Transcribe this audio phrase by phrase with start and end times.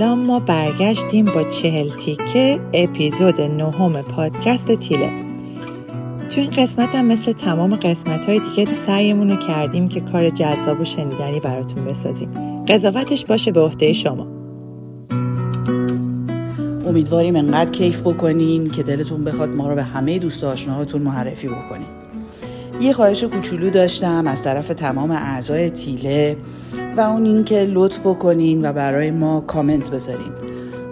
[0.00, 5.10] سلام ما برگشتیم با چهل تیکه اپیزود نهم پادکست تیله.
[6.28, 10.80] تو این قسمت هم مثل تمام قسمت های دیگه سعیمون رو کردیم که کار جذاب
[10.80, 12.28] و شنیدنی براتون بسازیم.
[12.68, 14.26] قضاوتش باشه به عهده شما.
[16.86, 21.86] امیدواریم انقدر کیف بکنین که دلتون بخواد ما رو به همه دوست آشناهاتون معرفی بکنین.
[22.80, 26.36] یه خواهش کوچولو داشتم از طرف تمام اعضای تیله.
[26.96, 30.32] و اون اینکه لطف بکنین و برای ما کامنت بذارین.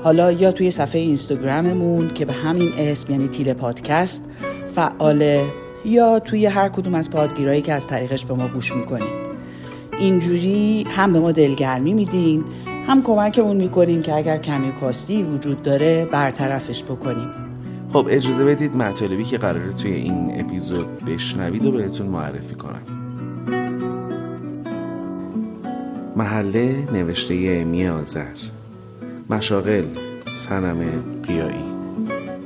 [0.02, 4.28] حالا یا توی صفحه اینستاگراممون که به همین اسم یعنی تیله پادکست
[4.74, 5.44] فعاله
[5.84, 9.08] یا توی هر کدوم از پادگیرایی که از طریقش به ما گوش می‌کنین.
[10.00, 12.44] اینجوری هم به ما دلگرمی میدین
[12.86, 17.28] هم کمکمون می‌کنین که اگر کمی کاستی وجود داره برطرفش بکنیم
[17.92, 22.97] خب اجازه بدید مطالبی که قراره توی این اپیزود بشنوید و بهتون معرفی کنم.
[26.18, 28.36] محله نوشته امی آذر
[29.30, 29.84] مشاغل
[30.34, 30.80] سنم
[31.22, 31.64] قیایی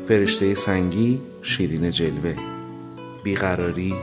[0.09, 2.35] فرشته سنگی شیرین جلوه
[3.25, 3.95] بیقراری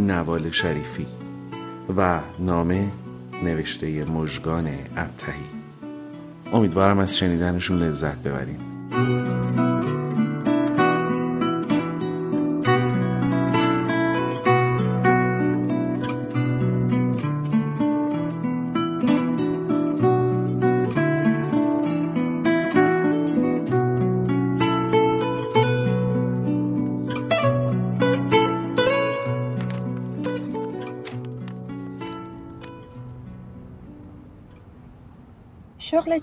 [0.00, 1.06] نوال شریفی
[1.96, 2.90] و نامه
[3.44, 5.48] نوشته مژگان ابتهی.
[6.52, 8.58] امیدوارم از شنیدنشون لذت ببرین.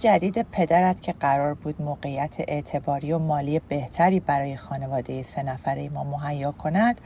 [0.06, 6.04] جدید پدرت که قرار بود موقعیت اعتباری و مالی بهتری برای خانواده سه نفره ما
[6.04, 7.02] مهیا کند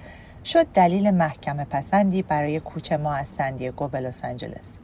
[0.46, 4.78] شد دلیل محکمه پسندی برای کوچ ما از سندیگو به لس آنجلس.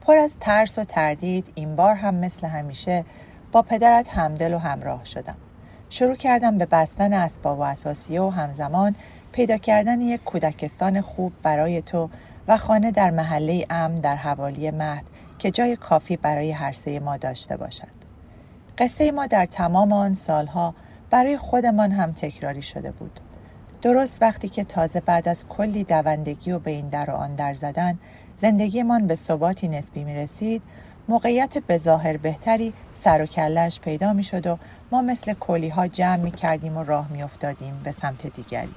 [0.00, 3.04] پر از ترس و تردید این بار هم مثل همیشه
[3.52, 5.36] با پدرت همدل و همراه شدم.
[5.90, 8.94] شروع کردم به بستن اسباب و اساسیه و همزمان
[9.32, 12.10] پیدا کردن یک کودکستان خوب برای تو
[12.48, 15.04] و خانه در محله امن در حوالی مهد
[15.40, 17.88] که جای کافی برای هر سه ما داشته باشد.
[18.78, 20.74] قصه ما در تمام آن سالها
[21.10, 23.20] برای خودمان هم تکراری شده بود.
[23.82, 27.54] درست وقتی که تازه بعد از کلی دوندگی و به این در و آن در
[27.54, 27.98] زدن
[28.36, 30.62] زندگیمان به ثباتی نسبی می رسید
[31.08, 34.58] موقعیت به ظاهر بهتری سر و کلش پیدا می شد و
[34.92, 38.74] ما مثل کلی ها جمع می کردیم و راه می افتادیم به سمت دیگری.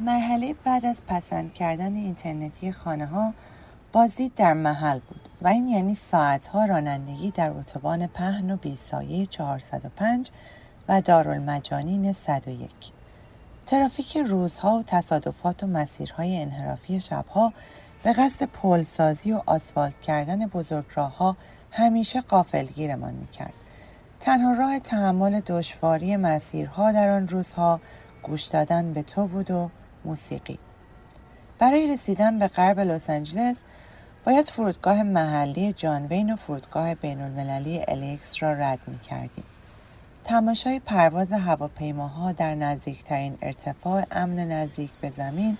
[0.00, 3.34] مرحله بعد از پسند کردن اینترنتی خانه ها
[3.92, 10.30] بازدید در محل بود و این یعنی ساعتها رانندگی در اتوبان پهن و بیسایه 405
[10.88, 12.70] و دارالمجانین 101
[13.66, 17.52] ترافیک روزها و تصادفات و مسیرهای انحرافی شبها
[18.02, 21.36] به قصد پلسازی و آسفالت کردن بزرگراهها
[21.70, 23.54] همیشه قافلگیرمان می‌کرد.
[24.20, 27.80] تنها راه تحمل دشواری مسیرها در آن روزها
[28.22, 29.70] گوش دادن به تو بود و
[30.04, 30.58] موسیقی
[31.58, 33.62] برای رسیدن به غرب لس آنجلس
[34.24, 39.44] باید فرودگاه محلی جانوین و فرودگاه بین المللی الیکس را رد می کردیم.
[40.24, 45.58] تماشای پرواز هواپیماها در نزدیکترین ارتفاع امن نزدیک به زمین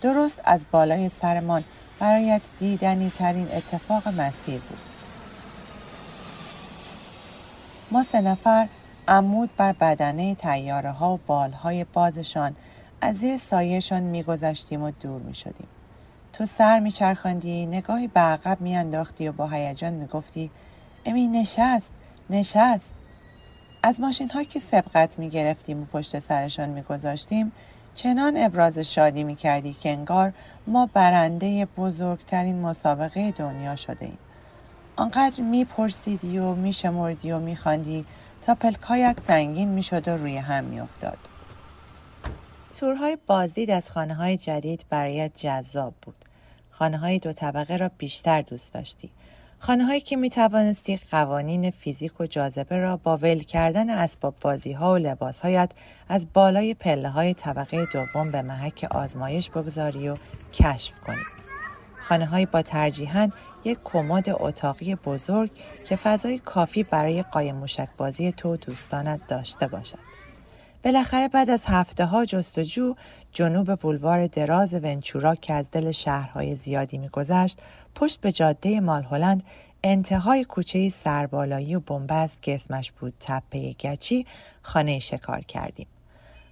[0.00, 1.64] درست از بالای سرمان
[1.98, 4.78] برایت دیدنی ترین اتفاق مسیر بود.
[7.90, 8.68] ما سه نفر
[9.08, 12.56] عمود بر بدنه تیاره ها و بالهای بازشان
[13.00, 15.66] از زیر سایهشان میگذشتیم و دور می شدیم.
[16.32, 20.50] تو سر میچرخاندی نگاهی به عقب میانداختی و با هیجان می‌گفتی
[21.06, 21.92] امی نشست
[22.30, 22.94] نشست
[23.82, 27.52] از ماشین ها که سبقت می گرفتیم و پشت سرشان میگذاشتیم
[27.94, 30.32] چنان ابراز شادی می کردی که انگار
[30.66, 34.18] ما برنده بزرگترین مسابقه دنیا شده ایم.
[34.96, 38.04] آنقدر می پرسیدی و می شمردی و می خاندی
[38.42, 41.29] تا پلکایت سنگین می شد و روی هم می افتاد.
[42.80, 46.14] تورهای بازدید از خانه های جدید برایت جذاب بود.
[46.70, 49.10] خانه های دو طبقه را بیشتر دوست داشتی.
[49.58, 54.72] خانه هایی که می توانستی قوانین فیزیک و جاذبه را با ول کردن اسباب بازی
[54.72, 55.70] ها و لباس هایت
[56.08, 60.16] از بالای پله های طبقه دوم به محک آزمایش بگذاری و
[60.52, 61.24] کشف کنی.
[62.08, 63.30] خانه های با ترجیحاً
[63.64, 65.50] یک کمد اتاقی بزرگ
[65.84, 70.09] که فضای کافی برای قایم موشک بازی تو دوستانت داشته باشد.
[70.84, 72.94] بالاخره بعد از هفته ها جستجو
[73.32, 77.58] جنوب بولوار دراز ونچورا که از دل شهرهای زیادی میگذشت
[77.94, 79.42] پشت به جاده مال هلند
[79.84, 84.26] انتهای کوچه سربالایی و بنبست که اسمش بود تپه گچی
[84.62, 85.86] خانه شکار کردیم.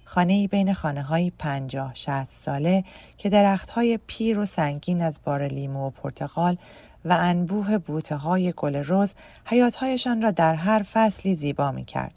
[0.05, 2.83] خانه ای بین خانه های پنجاه شهست ساله
[3.17, 6.57] که درخت های پیر و سنگین از بار لیمو و پرتقال
[7.05, 9.13] و انبوه بوته های گل روز
[9.45, 12.11] حیاتهایشان را در هر فصلی زیبا می کرد.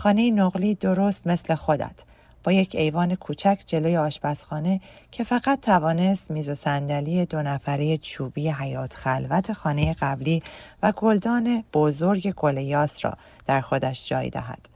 [0.00, 2.02] خانه نقلی درست مثل خودت
[2.44, 4.80] با یک ایوان کوچک جلوی آشپزخانه
[5.10, 10.42] که فقط توانست میز و صندلی دو نفره چوبی حیات خلوت خانه قبلی
[10.82, 13.12] و گلدان بزرگ گل یاس را
[13.46, 14.68] در خودش جای دهد.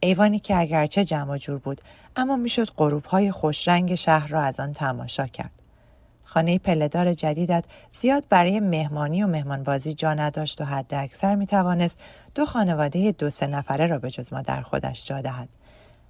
[0.00, 1.80] ایوانی که اگرچه جمع جور بود
[2.16, 5.50] اما می‌شد غروب های خوشرنگ شهر را از آن تماشا کرد.
[6.24, 11.98] خانه پلهدار جدیدت زیاد برای مهمانی و مهمانبازی جا نداشت و حد اکثر می توانست
[12.34, 15.48] دو خانواده دو سه نفره را به جز ما در خودش جا دهد.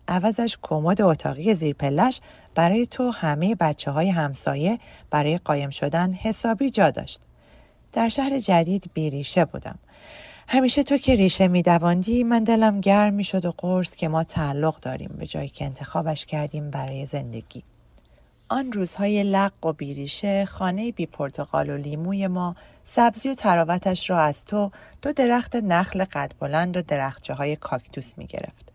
[0.08, 2.20] عوضش کمد اتاقی زیر پلش
[2.54, 4.78] برای تو همه بچه های همسایه
[5.10, 7.20] برای قایم شدن حسابی جا داشت.
[7.92, 9.78] در شهر جدید بیریشه بودم.
[10.48, 15.14] همیشه تو که ریشه میدواندی من دلم گرم می‌شد و قرص که ما تعلق داریم
[15.18, 17.62] به جایی که انتخابش کردیم برای زندگی.
[18.52, 24.20] آن روزهای لق و بیریشه خانه بی پرتقال و لیموی ما سبزی و تراوتش را
[24.20, 24.70] از تو
[25.02, 28.72] دو درخت نخل قد بلند و درختچه های کاکتوس می گرفت.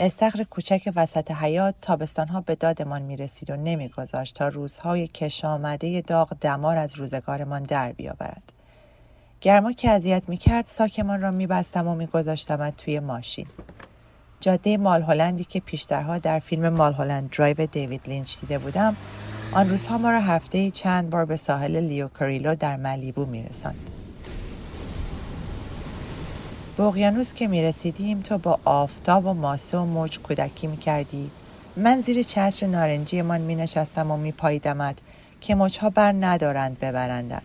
[0.00, 5.44] استخر کوچک وسط حیات تابستانها به دادمان می رسید و نمی گذاشت تا روزهای کش
[5.44, 8.52] آمده داغ دمار از روزگارمان در بیاورد.
[9.40, 12.08] گرما که اذیت می کرد ساکمان را می بستم و می
[12.76, 13.46] توی ماشین.
[14.46, 18.96] جاده Mulholland ی که پیشترها در فیلم Mulholland Drive دیوید لینچ دیده بودم
[19.52, 23.90] آن روزها ما را هفته چند بار به ساحل Leo Carrillo در Malibu می رساند.
[26.76, 31.30] به اقیانوس که می رسیدیم تو با آفتاب و ماسه و موج کودکی می کردی
[31.76, 34.34] من زیر چتر نارنجی من می نشستم و می
[35.40, 37.42] که موجها بر ندارند ببرندت.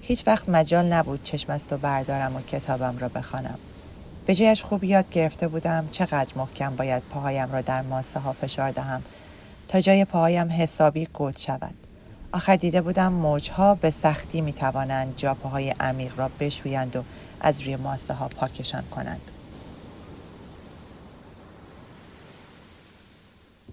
[0.00, 3.58] هیچ وقت مجال نبود چشم از تو بردارم و کتابم را بخوانم.
[4.30, 8.70] به جایش خوب یاد گرفته بودم چقدر محکم باید پاهایم را در ماسه ها فشار
[8.70, 9.02] دهم
[9.68, 11.74] تا جای پاهایم حسابی گود شود
[12.32, 17.02] آخر دیده بودم موجها به سختی می توانند جاپاهای عمیق را بشویند و
[17.40, 19.30] از روی ماسه ها پاکشان کنند.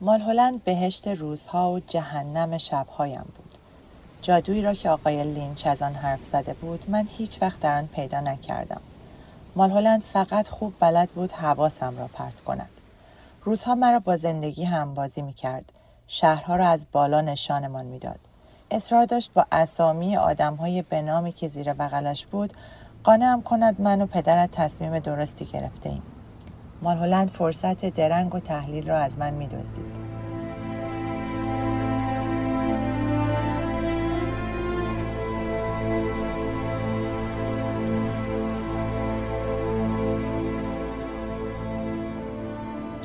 [0.01, 3.57] مال هلند بهشت روزها و جهنم شبهایم بود.
[4.21, 7.87] جادویی را که آقای لینچ از آن حرف زده بود من هیچ وقت در آن
[7.87, 8.81] پیدا نکردم.
[9.57, 12.69] مال هلند فقط خوب بلد بود حواسم را پرت کند.
[13.43, 15.71] روزها مرا با زندگی هم بازی می کرد.
[16.07, 18.19] شهرها را از بالا نشانمان می‌داد.
[18.71, 22.53] اصرار داشت با اسامی آدمهای به نامی که زیر بغلش بود
[23.03, 26.03] قانعم کند من و پدرت تصمیم درستی گرفته ایم.
[27.29, 29.47] فرصت درنگ و تحلیل را از من می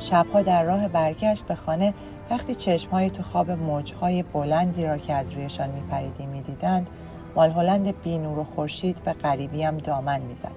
[0.03, 1.93] شبها در راه برگشت به خانه
[2.29, 6.89] وقتی چشمهای تو خواب موجهای بلندی را که از رویشان میپریدیم می‌دیدند
[7.35, 10.51] مال هلند بی نور و خورشید به غریبیم دامن می‌زد.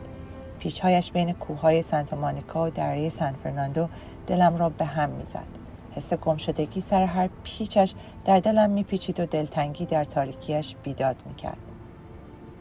[0.59, 3.89] پیچهایش بین کوههای سانتا مانیکا و دره سان فرناندو
[4.27, 5.47] دلم را به هم می‌زد.
[5.95, 7.95] حس گمشدگی سر هر پیچش
[8.25, 11.59] در دلم میپیچید و دلتنگی در تاریکیش بیداد می‌کرد.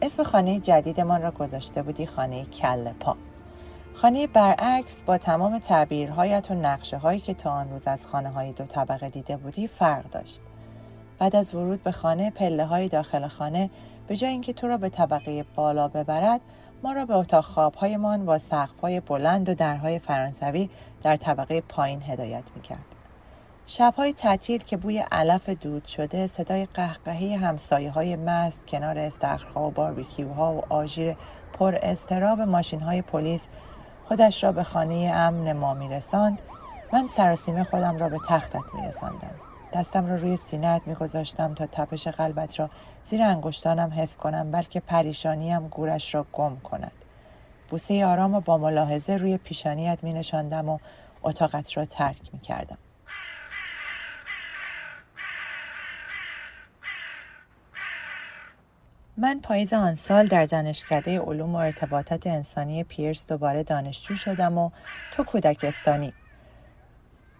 [0.02, 3.16] اسم خانه جدیدمان را گذاشته بودی خانه کل پا
[4.02, 8.52] خانه برعکس با تمام تعبیرهایت و نقشه هایی که تا آن روز از خانه های
[8.52, 10.40] دو طبقه دیده بودی فرق داشت.
[11.18, 13.70] بعد از ورود به خانه پله های داخل خانه
[14.06, 16.40] به جای اینکه تو را به طبقه بالا ببرد
[16.82, 20.70] ما را به اتاق خوابهایمان با سقف‌های بلند و درهای فرانسوی
[21.02, 22.84] در طبقه پایین هدایت می‌کرد.
[23.66, 29.70] شبهای تعطیل که بوی علف دود شده صدای قهقهه همسایه های مست کنار استخرها و
[29.70, 31.16] باربیکیوها و آژیر
[31.52, 33.48] پر استراب ماشین های پلیس
[34.08, 36.42] خودش را به خانه امن ما میرساند.
[36.92, 39.34] من سراسیمه خودم را به تختت میرساندم.
[39.72, 42.70] دستم را روی سینهت میگذاشتم تا تپش قلبت را
[43.04, 46.92] زیر انگشتانم حس کنم بلکه پریشانیم گورش را گم کند.
[47.70, 50.78] بوسه آرام و با ملاحظه روی پیشانیت می نشاندم و
[51.22, 52.78] اتاقت را ترک می کردم.
[59.18, 64.70] من پاییز آن سال در دانشکده علوم و ارتباطات انسانی پیرس دوباره دانشجو شدم و
[65.12, 66.12] تو کودکستانی.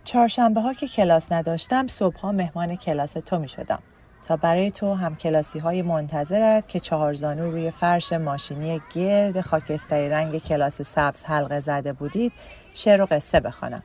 [0.04, 3.78] چهارشنبه ها که کلاس نداشتم صبح مهمان کلاس تو می شدم
[4.26, 10.08] تا برای تو هم کلاسی های منتظرت که چهار زانو روی فرش ماشینی گرد خاکستری
[10.08, 12.32] رنگ کلاس سبز حلقه زده بودید
[12.74, 13.82] شعر و قصه بخوانم.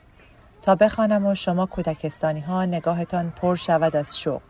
[0.61, 4.41] تا بخوانم و شما کودکستانی ها نگاهتان پر شود از شوق.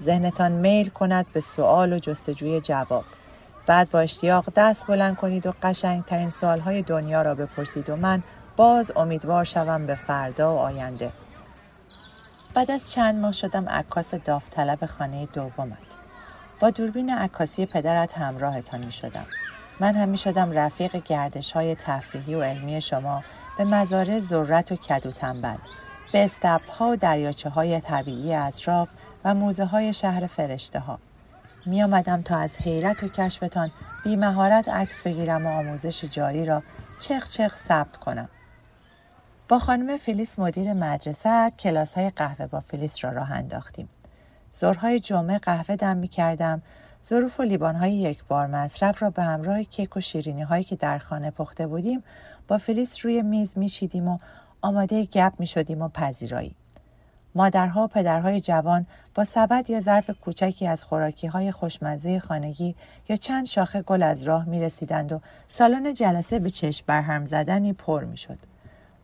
[0.00, 3.04] ذهنتان میل کند به سوال و جستجوی جواب.
[3.66, 8.22] بعد با اشتیاق دست بلند کنید و قشنگترین سوالهای دنیا را بپرسید و من
[8.56, 11.12] باز امیدوار شوم به فردا و آینده.
[12.54, 15.78] بعد از چند ماه شدم عکاس داوطلب خانه دومت.
[16.60, 19.26] با دوربین عکاسی پدرت همراهتان می شدم
[19.80, 23.24] من هم می شدم رفیق گردش های تفریحی و علمی شما
[23.58, 25.56] به مزارع ذرت و کدو تنبل.
[26.12, 28.88] به استبل ها و دریاچه های طبیعی اطراف
[29.26, 30.98] و موزه های شهر فرشته ها.
[31.66, 33.70] می آمدم تا از حیرت و کشفتان
[34.04, 36.62] بی مهارت عکس بگیرم و آموزش جاری را
[37.00, 38.28] چخ چخ ثبت کنم.
[39.48, 43.88] با خانم فلیس مدیر مدرسه کلاس های قهوه با فلیس را راه انداختیم.
[44.54, 46.62] ظهرهای جمعه قهوه دم می کردم
[47.04, 50.76] ظروف و لیبان های یک بار مصرف را به همراه کیک و شیرینی هایی که
[50.76, 52.02] در خانه پخته بودیم
[52.48, 53.70] با فلیس روی میز می
[54.06, 54.18] و
[54.62, 56.54] آماده گپ می شدیم و پذیرایی.
[57.36, 62.74] مادرها و پدرهای جوان با سبد یا ظرف کوچکی از خوراکی های خوشمزه خانگی
[63.08, 67.72] یا چند شاخه گل از راه می رسیدند و سالن جلسه به چشم برهم زدنی
[67.72, 68.38] پر می شد.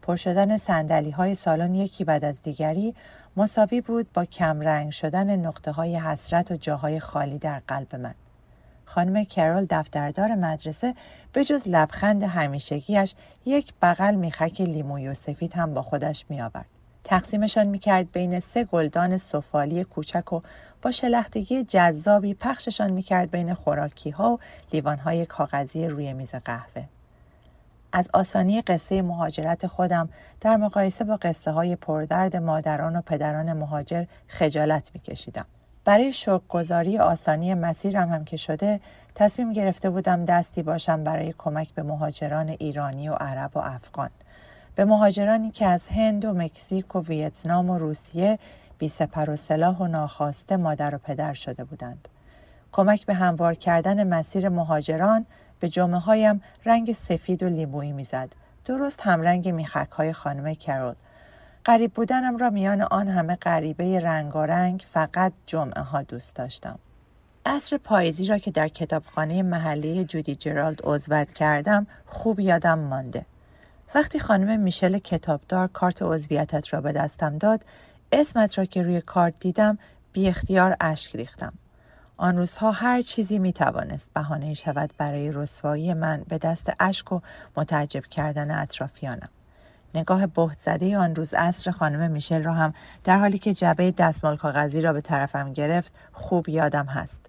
[0.03, 2.95] پر شدن سندلی های سالن یکی بعد از دیگری
[3.37, 8.15] مساوی بود با کمرنگ شدن نقطه های حسرت و جاهای خالی در قلب من.
[8.85, 10.95] خانم کرول دفتردار مدرسه
[11.33, 15.15] به جز لبخند همیشگیش یک بغل میخک لیموی و
[15.55, 16.72] هم با خودش می آورد.
[17.04, 20.40] تقسیمشان می‌کرد بین سه گلدان سفالی کوچک و
[20.82, 24.38] با شلختگی جذابی پخششان می‌کرد بین خوراکی ها و
[24.73, 26.85] لیوان های کاغذی روی میز قهوه.
[27.92, 30.09] از آسانی قصه مهاجرت خودم
[30.40, 35.47] در مقایسه با قصه های پردرد مادران و پدران مهاجر خجالت میکشیدم.
[35.85, 38.80] برای شکرگزاری آسانی مسیرم هم که شده
[39.14, 44.11] تصمیم گرفته بودم دستی باشم برای کمک به مهاجران ایرانی و عرب و افغان.
[44.75, 48.38] به مهاجرانی که از هند و مکزیک و ویتنام و روسیه
[48.79, 52.09] بی سپر و سلاح و ناخواسته مادر و پدر شده بودند.
[52.73, 55.26] کمک به هموار کردن مسیر مهاجران
[55.61, 58.29] به جامعه هایم رنگ سفید و لیمویی می‌زد.
[58.64, 60.95] درست همرنگ میخک های خانم کرول.
[61.64, 66.79] قریب بودنم را میان آن همه غریبه رنگارنگ فقط جمعه ها دوست داشتم.
[67.47, 73.26] عصر پاییزی را که در کتابخانه محلی جودی جرالد عضوت کردم خوب یادم مانده.
[73.95, 77.65] وقتی خانم میشل کتابدار کارت عضویتت را به دستم داد
[78.13, 79.79] اسمت را که روی کارت دیدم
[80.13, 81.53] بی اختیار اشک ریختم.
[82.17, 87.21] آن روزها هر چیزی می توانست بهانه شود برای رسوایی من به دست اشک و
[87.57, 89.29] متعجب کردن اطرافیانم.
[89.95, 94.37] نگاه بهت زده آن روز عصر خانم میشل را هم در حالی که جبه دستمال
[94.37, 97.27] کاغذی را به طرفم گرفت خوب یادم هست.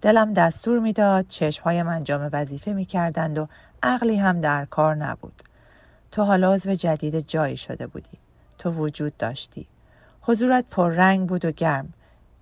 [0.00, 3.48] دلم دستور می‌داد چشمهای من جام وظیفه می کردند و
[3.82, 5.42] عقلی هم در کار نبود.
[6.12, 8.18] تو حالا عضو جدید جایی شده بودی.
[8.58, 9.68] تو وجود داشتی.
[10.22, 11.92] حضورت پررنگ بود و گرم.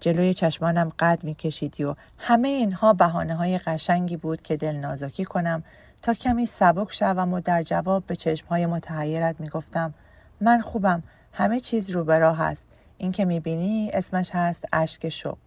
[0.01, 5.25] جلوی چشمانم قد می کشیدی و همه اینها بحانه های قشنگی بود که دل نازکی
[5.25, 5.63] کنم
[6.03, 9.95] تا کمی سبک شوم و در جواب به چشمهای متحیرت می گفتم
[10.41, 12.67] من خوبم همه چیز رو به راه است
[12.99, 15.39] این که می بینی اسمش هست اشک شوق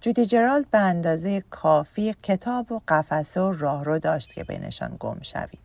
[0.00, 5.58] جودی جرالد به اندازه کافی کتاب و قفسه و راهرو داشت که بینشان گم شوی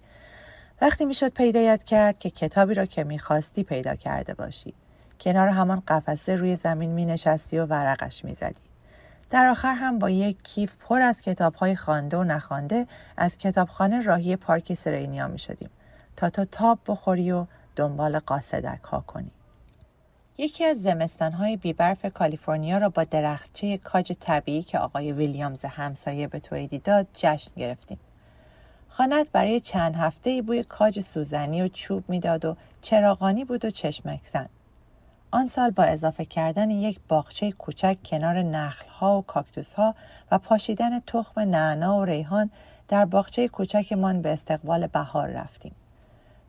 [0.82, 4.74] وقتی می‌شد پیدایت کرد که کتابی را که می‌خواستی پیدا کرده باشی
[5.20, 8.62] کنار همان قفسه روی زمین می نشستی و ورقش می زدی.
[9.30, 14.02] در آخر هم با یک کیف پر از کتاب های خانده و نخوانده از کتابخانه
[14.02, 15.70] راهی پارک سرینیا می شدیم
[16.16, 17.46] تا تو تاب بخوری و
[17.76, 19.32] دنبال قاصدک ها کنی.
[20.38, 26.28] یکی از زمستان های بیبرف کالیفرنیا را با درختچه کاج طبیعی که آقای ویلیامز همسایه
[26.28, 28.00] به تویدی داد جشن گرفتیم.
[28.94, 34.20] خانت برای چند هفته بوی کاج سوزنی و چوب می‌داد و چراغانی بود و چشمک
[34.34, 34.50] زن.
[35.32, 39.96] آن سال با اضافه کردن یک باغچه کوچک کنار نخلها و کاکتوسها
[40.32, 42.50] و پاشیدن تخم نعنا و ریحان
[42.88, 45.76] در باغچه کوچکمان به استقبال بهار رفتیم.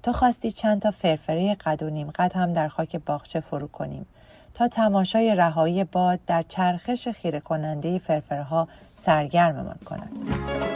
[0.02, 4.06] تو خواستی چند تا فرفره قد و نیم قد هم در خاک باغچه فرو کنیم
[4.54, 10.71] تا تماشای رهایی باد در چرخش خیره کننده فرفره ها سرگرممان کند.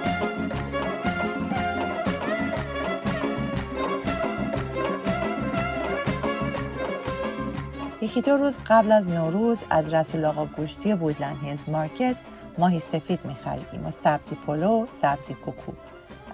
[8.06, 12.16] یکی دو روز قبل از نوروز از رسول آقا گوشتی Woodland Hills Market
[12.58, 15.72] ماهی سفید میخریدیم و سبزی پلو سبزی کوکو.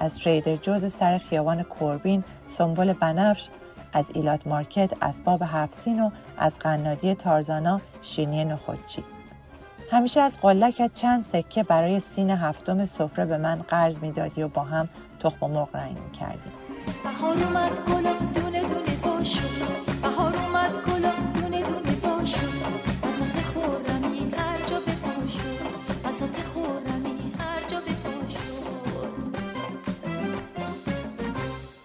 [0.00, 3.48] از Trader Joe's سر خیابان Corbin سنبل بنفش
[3.92, 9.04] از Elat Market اسباب هفت‌سین و از قنادی تارزانا شیرینی نخودچی.
[9.90, 14.62] همیشه از قلکت چند سکه برای سین هفتم سفره به من قرض می‌دادی و با
[14.62, 14.88] هم
[15.20, 16.52] تخم مرغ رنگ می‌کردیم.
[17.04, 19.42] بهار اومد گلا دونه دونه باشو
[20.02, 20.36] بهار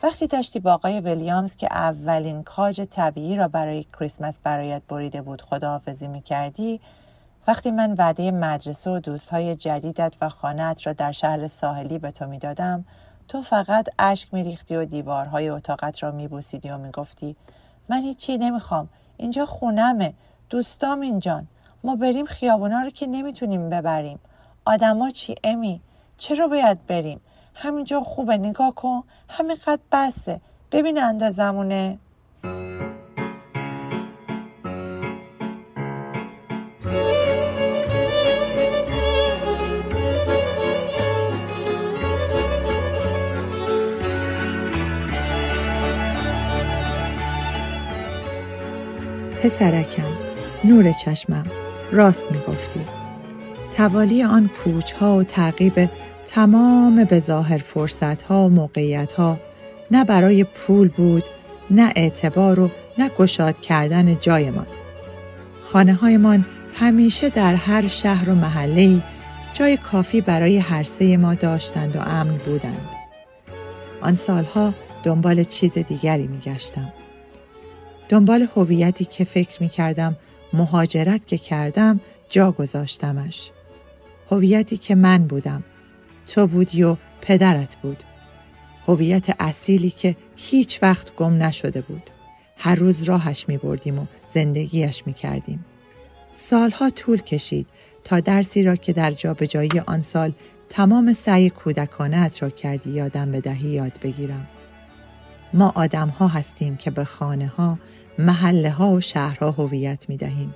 [0.07, 5.41] وقتی داشتی با آقای ویلیامز که اولین کاج طبیعی را برای کریسمس برایت بریده بود
[5.41, 6.79] خداحافظی می کردی
[7.47, 12.25] وقتی من وعده مدرسه و دوستهای جدیدت و خانهت را در شهر ساحلی به تو
[12.27, 12.85] می‌دادم
[13.27, 17.35] تو فقط اشک میریختی و دیوارهای اتاقت را میبوسیدی و می‌گفتی
[17.89, 20.13] من هیچی نمی‌خوام اینجا خونمه
[20.49, 21.47] دوستام اینجان
[21.83, 24.19] ما بریم خیابونا رو که نمی‌تونیم ببریم.
[24.65, 25.81] آدما چی امی؟
[26.17, 27.21] چرا باید بریم؟
[27.59, 29.03] همینجا خوبه نگاه کن.
[29.29, 30.41] همینقدر بسه.
[30.71, 31.97] ببین اندازمونه.
[49.43, 50.03] پسرکم
[50.63, 51.45] نور چشمم.
[51.91, 52.85] راست می‌گفتی.
[53.77, 55.89] توالی آن کوچ ها و تعقیب
[56.27, 59.39] تمام به ظاهر فرصت ها و موقعیت ها
[59.91, 61.24] نه برای پول بود
[61.69, 64.67] نه اعتبار و نه گشاد کردن جایمان
[65.65, 69.03] خانه هایمان همیشه در هر شهر و محله
[69.53, 72.89] جای کافی برای هر سه ما داشتند و امن بودند
[74.01, 76.93] آن سالها دنبال چیز دیگری می گشتم.
[78.10, 80.17] دنبال هویتی که فکر می کردم
[80.53, 83.51] مهاجرت که کردم جا گذاشتمش.
[84.31, 85.63] هویتی که من بودم.
[86.27, 88.03] تو بودی و پدرت بود.
[88.88, 92.10] هویت اصیلی که هیچ وقت گم نشده بود.
[92.57, 95.65] هر روز راهش می بردیم و زندگیش می کردیم.
[96.34, 97.67] سالها طول کشید
[98.03, 100.31] تا درسی را که در جابجایی آن سال
[100.69, 104.48] تمام سعی کودکانت را کردی یادم بدهی یاد بگیرم.
[105.53, 107.79] ما آدم ها هستیم که به خانه ها،
[108.19, 110.55] محله ها و شهرها هویت می دهیم.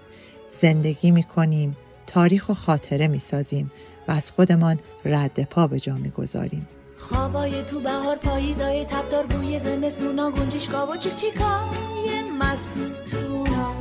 [0.51, 3.71] زندگی می کنیم، تاریخ و خاطره می سازیم
[4.07, 6.67] و از خودمان رد پا به جا می گذاریم.
[6.97, 13.73] خوابای تو بهار پاییزای تبدار بوی زمستونا گنجشگاه و چیکای مستونا.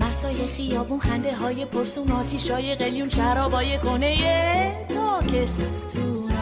[0.00, 4.16] مسای خیابون خنده های پرسون آتیشای قلیون شرابای کنه
[4.88, 6.34] تاکستونا.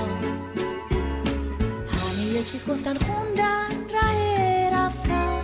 [1.86, 5.40] همه یه چیز گفتن خوندن ره رفتن.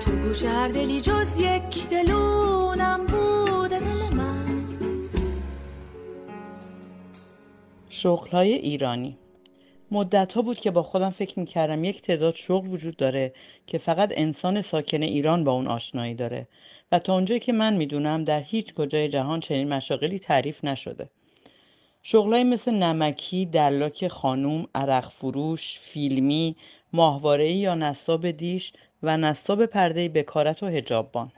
[0.00, 3.65] تو گوش هر دلی جز یک دلونم بود.
[8.06, 9.18] شغلهای ایرانی.
[9.90, 13.32] مدت ها بود که با خودم فکر می‌کردم یک تعداد شغل وجود داره
[13.66, 16.48] که فقط انسان ساکن ایران با اون آشنایی داره
[16.92, 21.08] و تا اونجایی که من می‌دونم در هیچ کجای جهان چنین مشاغلی تعریف نشده.
[22.02, 26.56] شغلایی مثل نمکی، دلاک خانوم، عرق فروش، فیلمی،
[26.92, 31.32] ماهواره یا نصاب دیش و نصاب پرده بکارت و هجاببان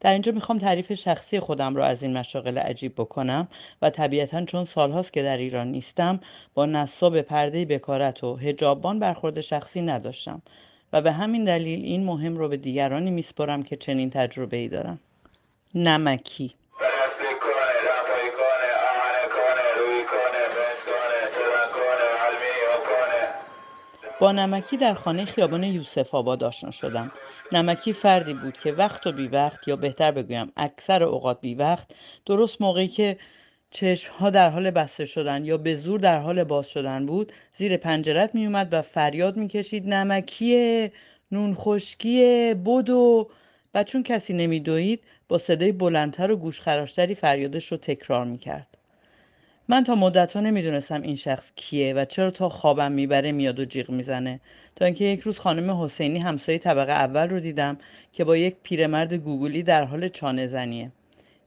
[0.00, 3.48] در اینجا می‌خوام تعریف شخصی خودم را از این مشاغل عجیب بکنم
[3.82, 6.20] و طبیعتا چون سالهاست که در ایران نیستم
[6.54, 10.42] با نصاب پرده بکارت و هجاببان برخورد شخصی نداشتم.
[10.92, 14.98] و به همین دلیل این مهم رو به دیگرانی میسپرم که چنین تجربه ای دارم
[15.74, 16.54] نمکی.
[24.20, 27.12] با نمکی در خانه خیابان یوسف آباد آشنا شدم.
[27.52, 31.90] نمکی فردی بود که وقت و بی وقت یا بهتر بگویم اکثر اوقات بی وقت
[32.26, 33.18] درست موقعی که
[33.70, 37.76] چشم ها در حال بسته شدن یا به زور در حال باز شدن بود زیر
[37.76, 40.92] پنجرت می اومد و فریاد می کشید نمکیه
[41.32, 43.30] نون خشکیه بدو
[43.74, 48.75] و چون کسی نمیدوید با صدای بلندتر و گوشخراشتری فریادش رو تکرار می کرد.
[49.68, 53.64] من تا مدت ها نمی‌دونستم این شخص کیه و چرا تا خوابم می‌بره میاد و
[53.64, 54.40] جیغ می‌زنه.
[54.76, 57.78] تا اینکه یک روز خانم حسینی همسایه طبقه اول رو دیدم
[58.12, 60.92] که با یک پیرمرد گوگولی در حال چانه زنیه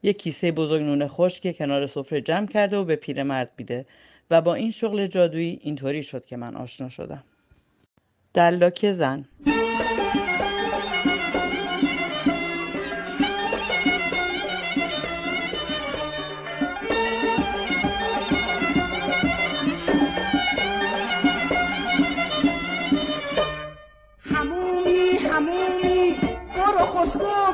[0.03, 3.85] یک کیسه بزرگ نون خوش که کنار سفره جمع کرده و به پیرمرد بیده
[4.31, 7.23] و با این شغل جادویی اینطوری شد که من آشنا شدم.
[8.33, 9.25] دلاک زن.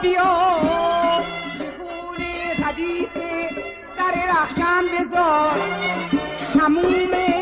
[0.05, 0.59] بیا.
[2.63, 3.17] حدیث
[3.97, 5.57] سر رخجم بذار.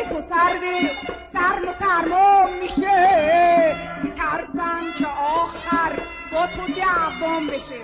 [0.09, 0.53] تو سر
[1.33, 3.75] سرم سرما میشه.
[4.17, 5.91] ترسم که آخر
[6.33, 7.75] با دعوام بشه.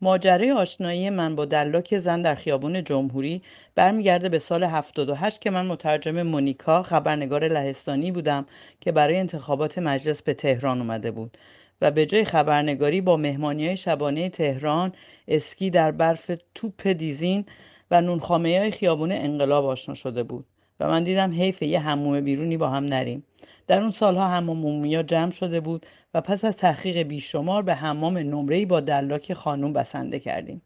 [0.00, 3.42] ماجرای آشنایی من با دلاک زن در خیابون جمهوری
[3.74, 8.46] برمیگرده به سال 78 که من مترجم مونیکا خبرنگار لهستانی بودم
[8.80, 11.38] که برای انتخابات مجلس به تهران اومده بود.
[11.80, 14.92] و به جای خبرنگاری با مهمانی شبانه تهران
[15.28, 17.44] اسکی در برف توپ دیزین
[17.90, 20.44] و نونخامه های خیابون انقلاب آشنا شده بود
[20.80, 23.24] و من دیدم حیف یه هموم بیرونی با هم نریم.
[23.66, 28.66] در اون سالها حمام جمع شده بود و پس از تحقیق بیشمار به حمام نمره‌ای
[28.66, 30.62] با دلاک خانم بسنده کردیم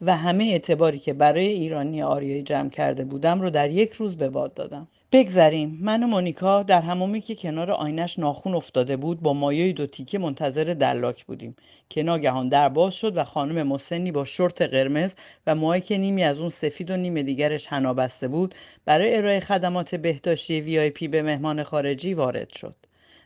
[0.00, 4.28] و همه اعتباری که برای ایرانی آریایی جمع کرده بودم رو در یک روز به
[4.28, 4.88] باد دادم.
[5.12, 5.78] بگذریم.
[5.80, 10.18] من و مونیکا در همامی که کنار آینش ناخون افتاده بود با مایه دو تیکه
[10.18, 11.56] منتظر دلاک بودیم.
[11.88, 15.10] که ناگهان در باز شد و خانم مسنی با شورت قرمز
[15.46, 19.40] و موهایی که نیمی از اون سفید و نیم دیگرش حنا بسته بود برای ارائه
[19.40, 22.74] خدمات بهداشتی وی آی پی به مهمان خارجی وارد شد.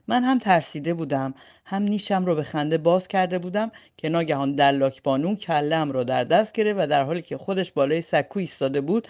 [0.09, 1.35] من هم ترسیده بودم.
[1.65, 6.25] هم نیشم رو به خنده باز کرده بودم که ناگهان دلاک بانو کلم رو در
[6.25, 9.09] دست گرفت و در حالی که خودش بالای سکو ایستاده بود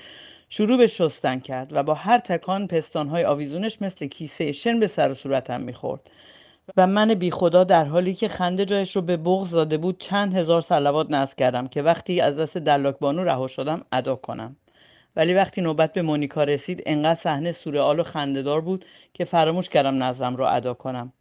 [0.54, 5.10] شروع به شستن کرد و با هر تکان پستانهای آویزونش مثل کیسه شن به سر
[5.10, 6.00] و صورتم می‌خورد.
[6.76, 10.34] و من بی خدا در حالی که خنده جایش رو به بغض زاده بود چند
[10.34, 14.56] هزار سلوات نصب کردم که وقتی از دست دلاک بانو رها شدم ادا کنم.
[15.16, 18.84] ولی وقتی نوبت به مونیکا رسید انقدر صحنه سورئال و خندهدار بود
[19.14, 21.12] که فراموش کردم نظرم رو ادا کنم.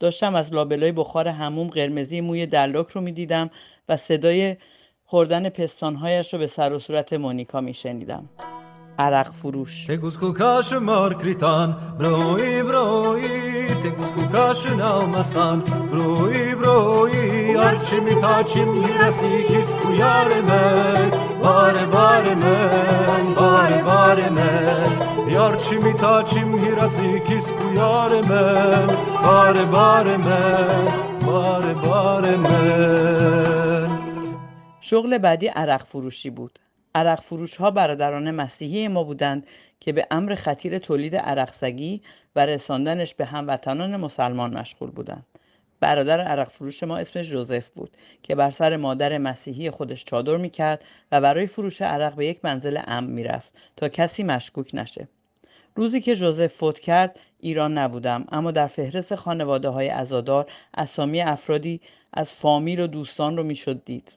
[0.00, 3.50] داشتم از لابلای بخار هموم قرمزی موی دلاک رو می‌دیدم
[3.88, 4.56] و صدای
[5.04, 8.28] خوردن پستانهایش رو به سر و صورت مونیکا میشنیدم.
[9.00, 9.74] عرق فروش.
[9.86, 13.66] تگوز کوکاش مارکریتان بروی بروی.
[13.82, 15.58] تگوز کوکاش نامستان
[15.92, 17.54] بروی بروی.
[17.62, 21.10] هرچی میتاچی می‌رسی کیس کویار من.
[21.42, 24.90] بار بار من بار بار من.
[25.34, 28.86] یارچی میتاچی می‌رسی کیس کویار من.
[29.24, 30.84] بار بار من
[31.26, 33.88] بار بار من.
[34.80, 36.58] شغل بعدی عرق فروشی بود.
[36.94, 39.46] عرق فروش ها برادران مسیحی ما بودند
[39.80, 42.02] که به امر خطیر تولید عرقسگی
[42.36, 45.26] و رساندنش به هموطنان مسلمان مشغول بودند.
[45.80, 47.90] برادر عرق فروش ما اسمش جوزف بود
[48.22, 52.80] که بر سر مادر مسیحی خودش چادر می‌کرد و برای فروش عرق به یک منزل
[52.86, 55.08] امن می‌رفت تا کسی مشکوک نشه.
[55.74, 61.80] روزی که جوزف فوت کرد ایران نبودم اما در فهرست خانواده های ازادار اسامی افرادی
[62.12, 64.12] از فامیل و دوستان رو می‌شد دید.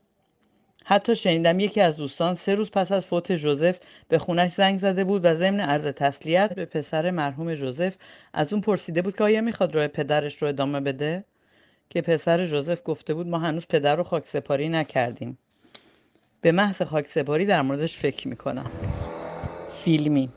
[0.84, 5.04] حتی شنیدم یکی از دوستان سه روز پس از فوت جوزف به خونش زنگ زده
[5.04, 7.96] بود و ضمن عرض تسلیت به پسر مرحوم جوزف
[8.34, 11.24] از اون پرسیده بود که آیا می‌خواد راه پدرش رو ادامه بده؟
[11.90, 15.38] که پسر جوزف گفته بود ما هنوز پدر رو خاک سپاری نکردیم.
[16.42, 18.72] به محض خاک سپاری در موردش فکر می‌کنم.
[19.84, 20.30] فیلمی.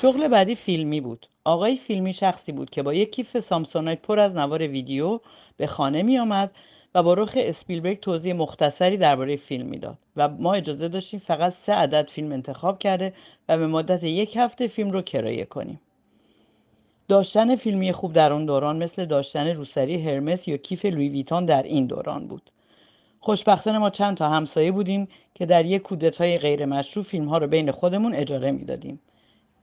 [0.00, 1.26] شغل بعدی فیلمی بود.
[1.44, 5.20] آقای فیلمی شخصی بود که با یک کیف سامسونایت پر از نوار ویدیو
[5.56, 6.50] به خانه می آمد
[6.94, 11.72] و با رخ اسپیلبرگ توضیح مختصری درباره فیلم می‌داد و ما اجازه داشتیم فقط سه
[11.72, 13.12] عدد فیلم انتخاب کرده
[13.48, 15.80] و به مدت یک هفته فیلم رو کرایه کنیم.
[17.08, 21.62] داشتن فیلمی خوب در اون دوران مثل داشتن روسری هرمس یا کیف لوی ویتان در
[21.62, 22.50] این دوران بود.
[23.20, 27.46] خوشبختانه ما چند تا همسایه بودیم که در یک کودتای غیر مشروع فیلم ها رو
[27.46, 29.00] بین خودمون اجاره می‌دادیم.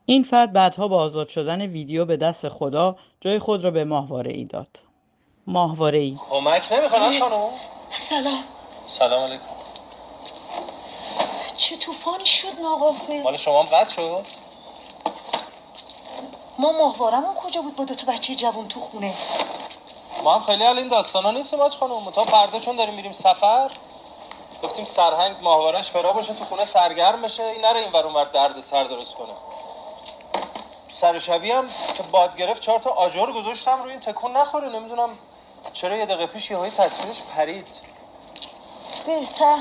[0.05, 4.31] این فرد بعدها با آزاد شدن ویدیو به دست خدا جای خود را به ماهواره
[4.31, 4.79] ای داد.
[5.47, 7.49] ماهواره ای کمک نمی‌خواد خانم.
[7.91, 8.43] سلام.
[8.87, 9.43] سلام علیکم.
[11.57, 13.23] چه طوفانی شد ناقافه.
[13.23, 14.25] مال شما هم قطع شد؟
[16.59, 19.13] ما ماهوارمون کجا بود با دو تا بچه جوون تو خونه؟
[20.23, 22.11] ما هم خیلی حال این داستانا نیستیم آج خانم.
[22.11, 23.71] تا فردا چون داریم میریم سفر
[24.63, 27.43] گفتیم سرهنگ ماهوارش فرا باشه تو خونه سرگرم بشه.
[27.43, 29.33] این نره این ور اونور درد سر درست کنه.
[30.95, 31.65] سر شبی هم
[31.97, 34.69] که باد گرفت چهار تا آجر گذاشتم روی این تکون نخوره.
[34.69, 35.09] نمی‌دونم
[35.73, 37.65] چرا یه دقیقه پیش یه تصویرش پرید.
[39.05, 39.57] بهتر.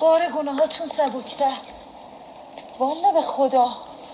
[0.00, 1.56] بار گناهاتون سبکتر.
[2.78, 3.68] والا به خدا.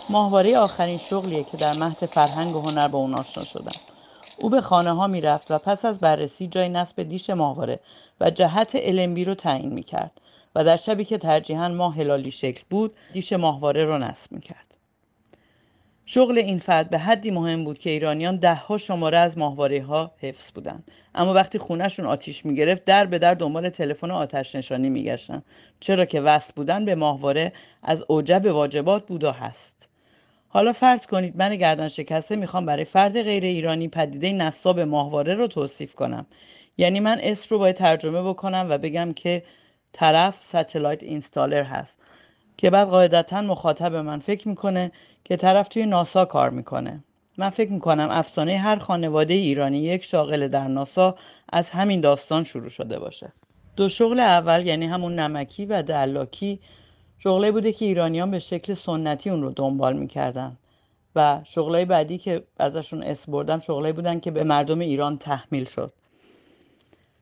[0.08, 3.80] ماهواره آخرین شغلیه که در مهد فرهنگ و هنر با اون آشنا شدم
[4.36, 7.80] او به خانه ها می رفت و پس از بررسی جای نصب دیش ماهواره
[8.20, 10.20] و جهت المبی رو تعیین می کرد
[10.54, 14.65] و در شبی که ترجیحاً ماه هلالی شکل بود دیش ماهواره رو نصب می کرد.
[16.08, 20.50] شغل این فرد به حدی مهم بود که ایرانیان دهها شماره از ماهواره ها حفظ
[20.50, 20.90] بودند.
[21.14, 25.42] اما وقتی خونهشون آتیش می‌گرفت در به در دنبال تلفن آتش نشانی میگشتن.
[25.80, 29.88] چرا که وصل بودن به ماهواره از اوجب واجبات بود و هست.
[30.48, 35.46] حالا فرض کنید من گردن شکسته می‌خوام برای فرد غیر ایرانی پدیده نصاب ماهواره رو
[35.46, 36.26] توصیف کنم.
[36.78, 39.42] یعنی من اسمش رو باید ترجمه بکنم و بگم که
[39.92, 41.98] طرف satellite installer هست
[42.56, 44.92] که بعد قاعدتا مخاطب من فکر می‌کنه
[45.26, 47.04] که طرف توی ناسا کار می‌کنه.
[47.38, 51.16] من فکر می‌کنم افسانه هر خانواده ایرانی یک شاغل در ناسا
[51.52, 53.32] از همین داستان شروع شده باشه.
[53.76, 56.60] دو شغل اول یعنی همون نمکی و دلاکی
[57.18, 60.56] شغله بوده که ایرانیان به شکل سنتی اون رو دنبال می‌کردن.
[61.16, 65.92] و شغلای بعدی که ازشون اس بردم شغلایی بودن که به مردم ایران تحمیل شد.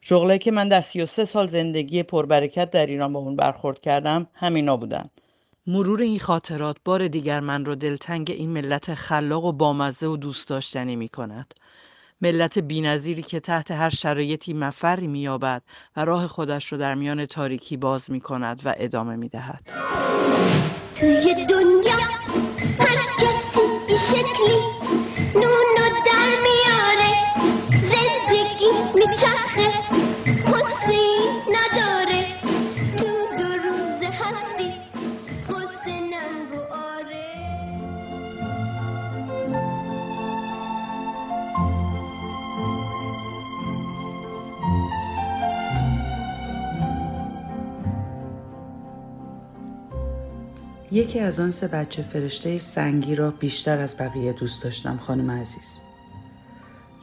[0.00, 4.76] شغله که من در 33 سال زندگی پربرکت در ایران با اون برخورد کردم همینا
[4.76, 5.04] بودن.
[5.66, 10.48] مرور این خاطرات بار دیگر من را دلتنگ این ملت خلاق و بامزه و دوست
[10.48, 11.54] داشتنی می کند.
[12.20, 15.62] ملت بینظیری که تحت هر شرایطی مفری مییابد
[15.96, 19.72] و راه خودش را در میان تاریکی باز می کند و ادامه می دهد.
[20.96, 21.96] توی دنیا
[22.78, 24.58] هر کسی شکلی
[50.94, 55.78] یکی از آن سه بچه فرشته سنگی را بیشتر از بقیه دوست داشتم خانم عزیز.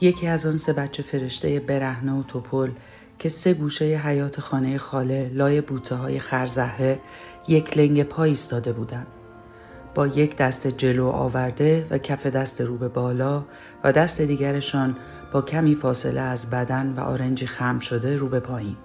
[0.00, 2.70] یکی از آن سه بچه فرشته برهنه و توپل
[3.18, 6.98] که سه گوشه حیات خانه خاله لای بوته های خرزهره
[7.48, 9.06] یک لنگ پا ایستاده بودند.
[9.94, 13.44] با یک دست جلو آورده و کف دست رو به بالا
[13.84, 14.96] و دست دیگرشان
[15.32, 18.76] با کمی فاصله از بدن و آرنجی خم شده رو به پایین.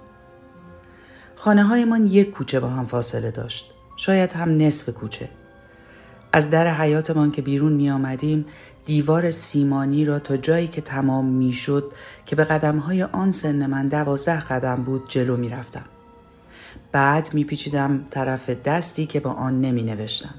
[1.36, 3.77] خانه هایمان یک کوچه با هم فاصله داشت.
[3.98, 5.28] شاید هم نصف کوچه
[6.32, 8.46] از در حیاتمان که بیرون می آمدیم
[8.84, 11.92] دیوار سیمانی را تا جایی که تمام می شد
[12.26, 15.84] که به قدمهای آن سن من دوازده قدم بود جلو می رفتم.
[16.92, 20.34] بعد می پیچیدم طرف دستی که با آن نمی نوشتم.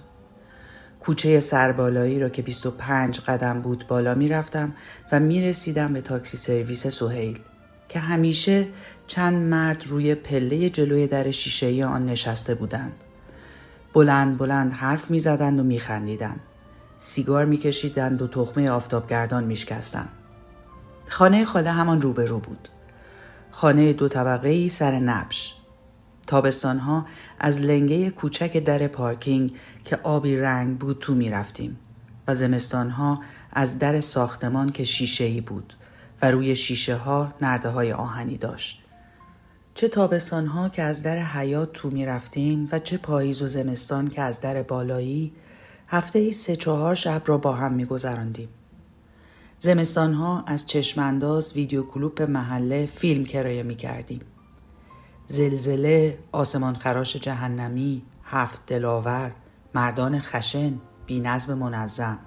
[1.00, 4.74] کوچه سربالایی را که 25 قدم بود بالا می رفتم
[5.12, 7.40] و می رسیدم به تاکسی سرویس سوهیل
[7.90, 8.68] که همیشه
[9.08, 13.04] چند مرد روی پله جلوی در شیشه آن نشسته بودند.
[13.94, 16.40] بلند بلند حرف می زدند و می خندیدند.
[16.98, 20.10] سیگار می کشیدند و تخمه آفتابگردان می شکستند.
[21.08, 22.70] خانه خاله همان روبرو بود.
[23.52, 25.56] خانه دو طبقه ای سر نبش.
[26.28, 27.06] تابستانها
[27.40, 29.52] از لنگه کوچک در پارکینگ
[29.86, 31.80] که آبی رنگ بود تو می رفتیم
[32.28, 33.18] و زمستانها
[33.54, 35.74] از در ساختمان که شیشه ای بود
[36.22, 38.84] و روی شیشه ها نرده های آهنی داشت.
[39.74, 44.08] چه تابستان ها که از در حیات تو می رفتیم و چه پاییز و زمستان
[44.08, 45.34] که از در بالایی
[45.88, 48.50] هفته ای سه چهار شب را با هم می گذراندیم.
[49.60, 54.20] زمستان ها از چشمانداز ویدیو کلوپ محله فیلم کرایه می کردیم.
[55.28, 59.32] زلزله، آسمان خراش جهنمی، هفت دلاور،
[59.76, 60.74] مردان خشن،
[61.06, 62.20] بی نظم منظم.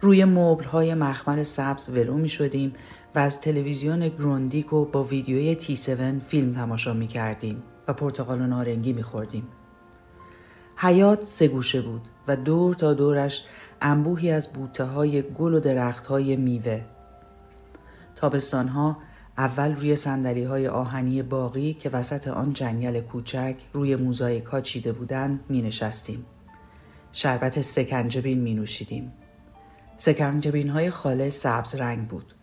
[0.00, 2.72] روی مبل های مخمل سبز ولو می شدیم
[3.14, 8.46] و از تلویزیون گروندیکو با ویدیوی تی 7 فیلم تماشا می کردیم و پرتقال و
[8.46, 9.48] نارنگی می خوردیم.
[10.76, 13.44] حیات سه گوشه بود و دور تا دورش
[13.80, 16.84] انبوهی از بوته های گل و درخت های میوه.
[18.14, 18.96] تابستان ها
[19.38, 24.92] اول روی سندلی های آهنی باقی که وسط آن جنگل کوچک روی موزاییک ها چیده
[24.92, 26.26] بودن می نشستیم.
[27.12, 29.12] شربت سکنجبین می نوشیدیم.
[29.96, 32.34] سکنجبین های خاله سبز رنگ بود.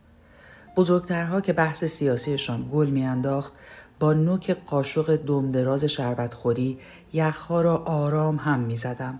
[0.75, 3.53] بزرگترها که بحث سیاسیشان گل میانداخت
[3.99, 6.79] با نوک قاشق دمدراز شربتخوری
[7.13, 9.19] یخها را آرام هم می‌زدم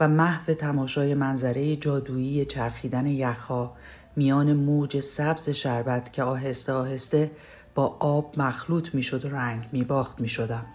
[0.00, 3.76] و محو تماشای منظره جادویی چرخیدن یخها
[4.16, 7.30] میان موج سبز شربت که آهسته آهسته
[7.74, 10.66] با آب مخلوط می‌شد و رنگ میباخت می‌شدم.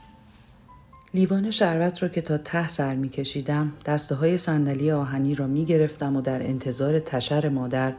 [1.13, 5.65] لیوان شربت را که تا ته سر می کشیدم دسته های صندلی آهنی را می
[5.65, 7.93] گرفتم و در انتظار تشر مادر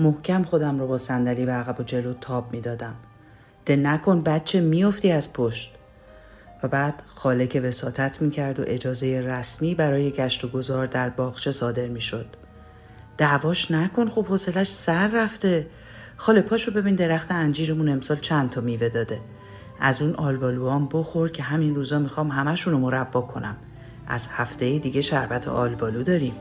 [0.00, 2.94] محکم خودم را با صندلی به عقب و جلو تاب می دادم.
[3.66, 5.74] ده نکن بچه میافتی از پشت.
[6.62, 11.08] و بعد خاله که وساطت می کرد و اجازه رسمی برای گشت و گذار در
[11.08, 12.26] باغچه صادر می شد.
[13.18, 15.66] دعواش نکن خب حوصلش سر رفته.
[16.16, 19.20] خاله پاشو ببین درخت انجیرمون امسال چند تا میوه داده.
[19.80, 23.56] از اون آلبالوام بخور که همین روزا می‌خوام همشون رو مربا کنم.
[24.06, 26.34] از هفته دیگه شربت آلبالو داریم.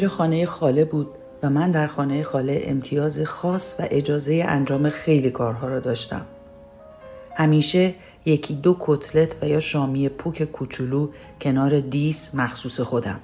[0.00, 1.08] اینجا خانه خاله بود
[1.42, 6.26] و من در خانه خاله امتیاز خاص و اجازه انجام خیلی کارها را داشتم.
[7.36, 11.08] همیشه یکی دو کتلت و یا شامی پوک کوچولو
[11.40, 13.20] کنار دیس مخصوص خودم.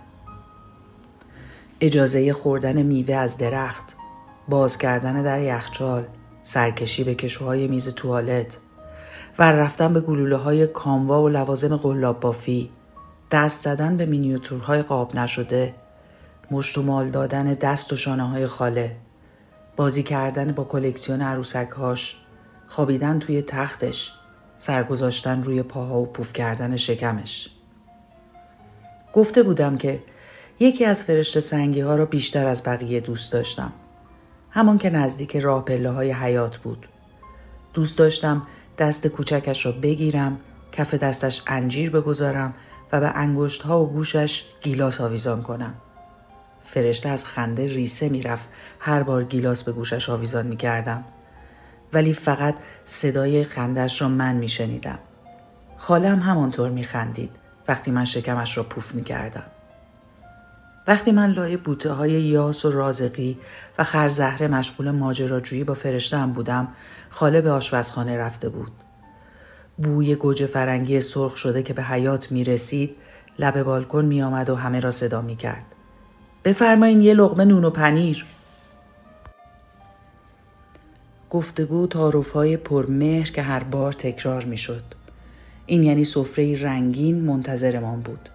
[1.81, 3.97] اجازه خوردن میوه از درخت،
[4.49, 6.05] باز کردن در یخچال،
[6.43, 8.59] سرکشی به کشوهای میز توالت
[9.39, 12.71] و رفتن به گلوله های کاموا و لوازم قلاب بافی،
[13.31, 15.75] دست زدن به مینیاتورهای قاب نشده،
[16.51, 18.97] مشت و مال دادن دست و شانه های خاله،
[19.77, 22.17] بازی کردن با کلکسیون عروسک هاش،
[22.67, 24.13] خوابیدن توی تختش.
[24.59, 27.51] سرگذاشتن روی پاها و پوف کردن شکمش.
[29.13, 30.03] گفته بودم که
[30.61, 33.73] یکی از فرشته سنگی ها را بیشتر از بقیه دوست داشتم.
[34.51, 36.89] همون که نزدیک راه پله های حیات بود.
[37.75, 38.43] دوست داشتم
[38.79, 40.39] دست کوچکش را بگیرم
[40.73, 42.55] کف دستش انجیر بگذارم
[42.93, 45.75] و به انگشت ها و گوشش گیلاس آویزان کنم.
[46.67, 48.49] فرشته از خنده ریسه می‌رفت
[48.81, 51.05] هر بار گیلاس به گوشش آویزان می کردم.
[51.93, 54.99] ولی فقط صدای خندش را من می شنیدم.
[55.77, 57.31] خالم همانطور می خندید
[57.69, 59.45] وقتی من شکمش را پوف می کردم.
[60.87, 63.39] وقتی من لای بوته های یاس و رازقی
[63.79, 66.69] و خرزهره مشغول ماجراجویی با فرشته هم بودم
[67.11, 68.73] خاله به آشپزخانه رفته بود.
[69.79, 72.97] بوی گوجه فرنگی سرخ شده که به حیات می رسید
[73.39, 75.76] لب بالکن می آمد و همه را صدا می کرد.
[76.47, 78.27] بفرمایین یه لقمه نون و پنیر.
[81.31, 84.83] گفتگو تعارف های پرمهر که هر بار تکرار می شد.
[85.67, 88.29] این یعنی سفره رنگین منتظرمان بود.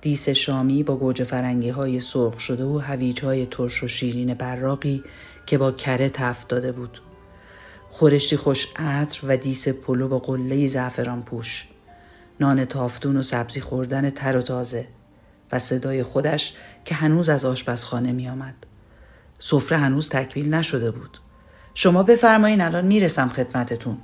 [0.00, 5.02] دیس شامی با گوجه فرنگی های سرخ شده و هویج های ترش و شیرین براقی
[5.46, 7.00] که با کره تفت داده بود.
[7.90, 11.68] خورشتی خوش عطر و دیس پلو با قله زعفران پوش.
[12.40, 14.86] نان تافتون و سبزی خوردن تر و تازه
[15.52, 18.54] و صدای خودش که هنوز از آشپزخانه می آمد.
[19.38, 21.18] سفره هنوز تکمیل نشده بود.
[21.74, 23.98] شما بفرمایین الان می‌رسم خدمتتون.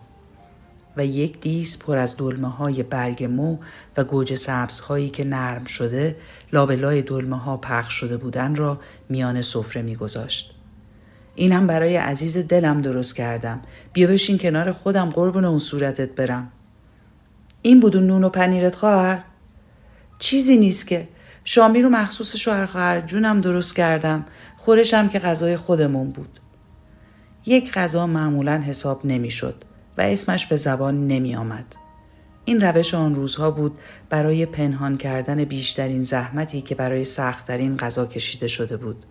[0.96, 3.59] و یک دیس پر از دلمه های برگ مو
[3.96, 6.16] و گوجه سبز هایی که نرم شده
[6.52, 10.54] لابلای دلمه ها پخش شده بودن را میان سفره میگذاشت.
[11.35, 13.61] اینم برای عزیز دلم درست کردم.
[13.92, 16.52] بیا بشین کنار خودم قربون اون صورتت برم.
[17.62, 19.20] این بود نون و پنیرت خواهر؟
[20.18, 21.09] چیزی نیست که
[21.44, 24.24] شامی رو مخصوص شوهر جونم درست کردم.
[24.57, 26.40] خورشم که غذای خودمون بود.
[27.46, 29.64] یک غذا معمولا حساب نمی‌شد
[29.98, 31.64] و اسمش به زبان نمی آمد.
[32.44, 33.78] این روش آن روزها بود
[34.11, 39.07] برای پنهان کردن بیشترین زحمتی که برای سختترین غذا کشیده شده بود.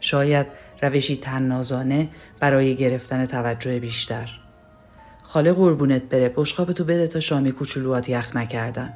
[0.00, 0.46] شاید
[0.82, 2.08] روشی تننازانه
[2.40, 4.30] برای گرفتن توجه بیشتر.
[5.22, 8.92] خاله قربونت بره بشقاب تو بده تا شامی کوچولوات یخ نکردن.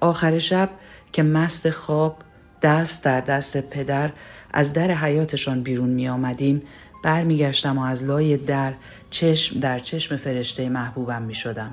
[0.00, 0.68] آخر شب
[1.12, 2.16] که مست خواب
[2.62, 4.10] دست در دست پدر
[4.52, 6.62] از در حیاتشان بیرون می آمدیم
[7.02, 8.72] برمیگشتم و از لای در
[9.10, 11.70] چشم در چشم فرشته محبوبم می شدم.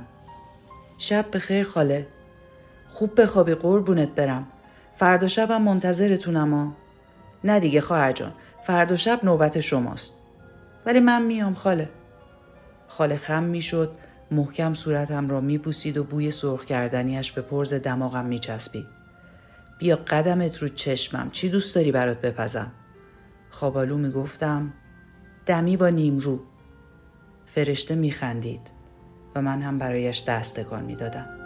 [0.97, 2.07] شب به خیر خاله.
[2.89, 4.47] خوب بخوابی قربونت برم.
[4.95, 6.73] فردا شبم منتظرتونم ها.
[7.43, 8.33] نه دیگه خواهر جان.
[8.63, 10.13] فردا شب نوبت شماست.
[10.85, 11.89] ولی من میام خاله.
[12.87, 13.91] خاله خم می شد.
[14.31, 18.96] محکم صورتم را می بوسید و بوی سرخ کردنیش به پرز دماغم می چسبید.
[19.77, 21.29] بیا قدمت رو چشمم.
[21.31, 22.71] چی دوست داری برات بپزم؟
[23.49, 24.73] خوابالو می گفتم
[25.45, 26.39] دمی با نیمرو
[27.45, 28.71] فرشته میخندید
[29.35, 31.36] و من هم برایش دستکان می‌دادم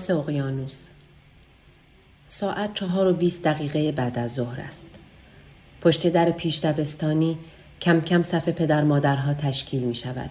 [0.00, 0.88] کلاس اقیانوس
[2.26, 4.86] ساعت چهار و بیست دقیقه بعد از ظهر است.
[5.80, 7.38] پشت در پیش دبستانی
[7.80, 10.30] کم کم صف پدر مادرها تشکیل می شود.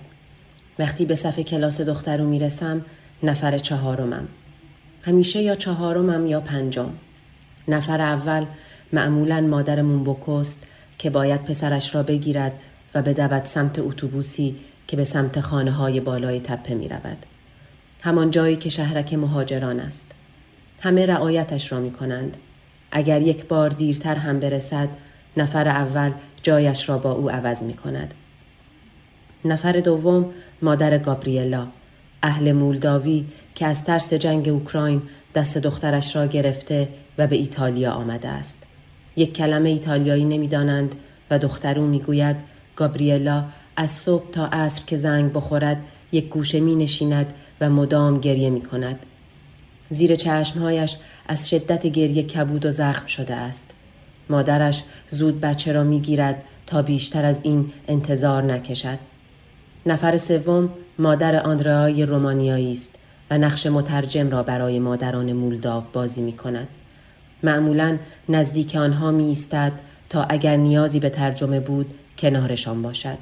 [0.80, 2.86] وقتی به صف کلاس دخترو می رسم
[3.24, 4.28] نفر چهارمم.
[5.02, 6.94] همیشه یا چهارمم یا پنجم.
[7.68, 8.46] نفر اول
[8.94, 10.68] معمولا مادرمون بکست
[10.98, 12.60] که باید پسرش را بگیرد
[12.96, 14.56] و بدود سمت اتوبوسی
[14.88, 17.26] که به سمت خانه های بالای تپه می رود.
[18.02, 20.12] همان جایی که شهرک مهاجران است.
[20.82, 22.38] همه رعایتش را می کنند.
[22.92, 24.90] اگر یک بار دیرتر هم برسد
[25.38, 26.12] نفر اول
[26.44, 28.14] جایش را با او عوض می کند.
[29.46, 30.30] نفر دوم
[30.62, 31.68] مادر گابریلا
[32.24, 33.26] اهل مولداوی
[33.56, 35.02] که از ترس جنگ اوکراین
[35.36, 38.64] دست دخترش را گرفته و به ایتالیا آمده است.
[39.16, 40.96] یک کلمه ایتالیایی نمی‌دانند
[41.32, 42.36] و دخترون می‌گوید
[42.76, 43.46] گابریلا
[43.76, 48.62] از صبح تا عصر که زنگ بخورد یک گوشه می نشیند و مدام گریه می
[48.62, 49.00] کند.
[49.90, 50.98] زیر چشمهایش
[51.28, 53.72] از شدت گریه کبود و زخم شده است.
[54.30, 59.00] مادرش زود بچه را می گیرد تا بیشتر از این انتظار نکشد.
[59.86, 62.96] نفر سوم مادر آندرای رومانیایی است
[63.32, 66.68] و نقش مترجم را برای مادران مولداو بازی می کند.
[67.44, 67.98] معمولا
[68.30, 69.72] نزدیک آنها می ایستد
[70.10, 73.18] تا اگر نیازی به ترجمه بود کنارشان باشد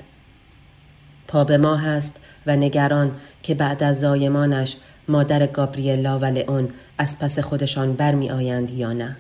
[1.27, 3.11] پا به ما هست و نگران
[3.43, 4.77] که بعد از زایمانش
[5.07, 9.17] مادر گابریلا و لئون از پس خودشان برمی آیند یا نه.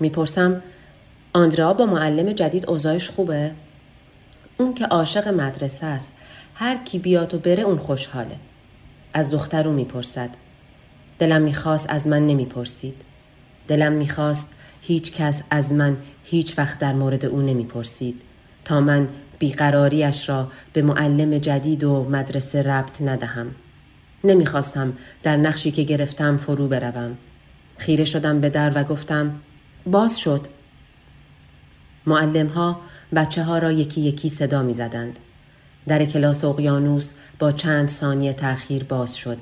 [0.00, 0.62] می‌پرسم
[1.32, 3.50] آندرا با معلم جدید اوضاعش خوبه؟
[4.58, 6.12] اون که عاشق مدرسه است
[6.54, 8.36] هر کی بیاد و بره اون خوشحاله.
[9.12, 10.30] از دخترو می‌پرسد.
[11.18, 12.94] دلم می‌خواست از من نمی‌پرسید.
[13.68, 14.52] دلم می‌خواست
[14.82, 18.22] هیچ کس از من هیچ وقت در مورد او نمی‌پرسید.
[18.64, 19.08] تا من
[19.44, 23.54] بیقراریش را به معلم جدید و مدرسه ربط ندهم
[24.24, 24.92] نمی‌خواستم
[25.22, 27.16] در نقشی که گرفتم فرو بروم
[27.76, 29.40] خیره شدم به در و گفتم
[29.86, 30.46] باز شد
[32.06, 32.80] معلم ها
[33.16, 35.18] بچه ها را یکی یکی صدا می زدند.
[35.86, 39.38] در کلاس اقیانوس با چند ثانیه تأخیر باز شد.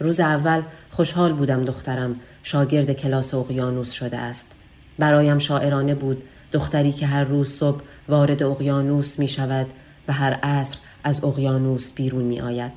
[0.00, 4.56] روز اول خوشحال بودم دخترم شاگرد کلاس اقیانوس شده است.
[4.98, 6.24] برایم شاعرانه بود
[6.56, 9.66] دختری که هر روز صبح وارد اقیانوس می شود
[10.08, 12.72] و هر عصر از اقیانوس بیرون می آید.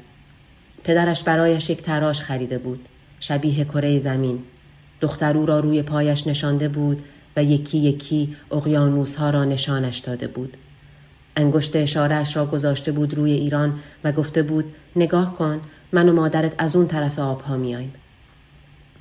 [0.83, 2.89] پدرش برایش یک تراش خریده بود.
[3.19, 4.39] شبیه کره زمین.
[5.01, 7.01] دختر او را روی پایش نشانده بود
[7.37, 10.57] و یکی یکی اقیانوس ها را نشانش داده بود.
[11.35, 14.65] انگشت اشارش را گذاشته بود روی ایران و گفته بود
[14.95, 15.61] نگاه کن
[15.91, 17.93] من و مادرت از اون طرف آبها میایم.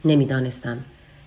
[0.04, 0.78] نمی‌دانستم.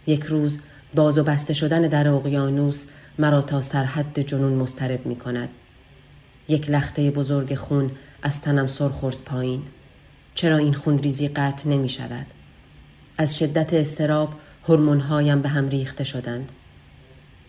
[0.07, 0.59] یک روز
[0.95, 2.85] باز و بسته شدن در اقیانوس
[3.19, 5.49] مرا تا سرحد جنون مسترب می کند.
[6.47, 7.91] یک لخته بزرگ خون
[8.21, 9.61] از تنم سر خورد پایین.
[10.35, 12.25] چرا این خون ریزی قطع نمی شود؟
[13.17, 14.33] از شدت استراب
[14.67, 16.51] هورمونهایم به هم ریخته شدند.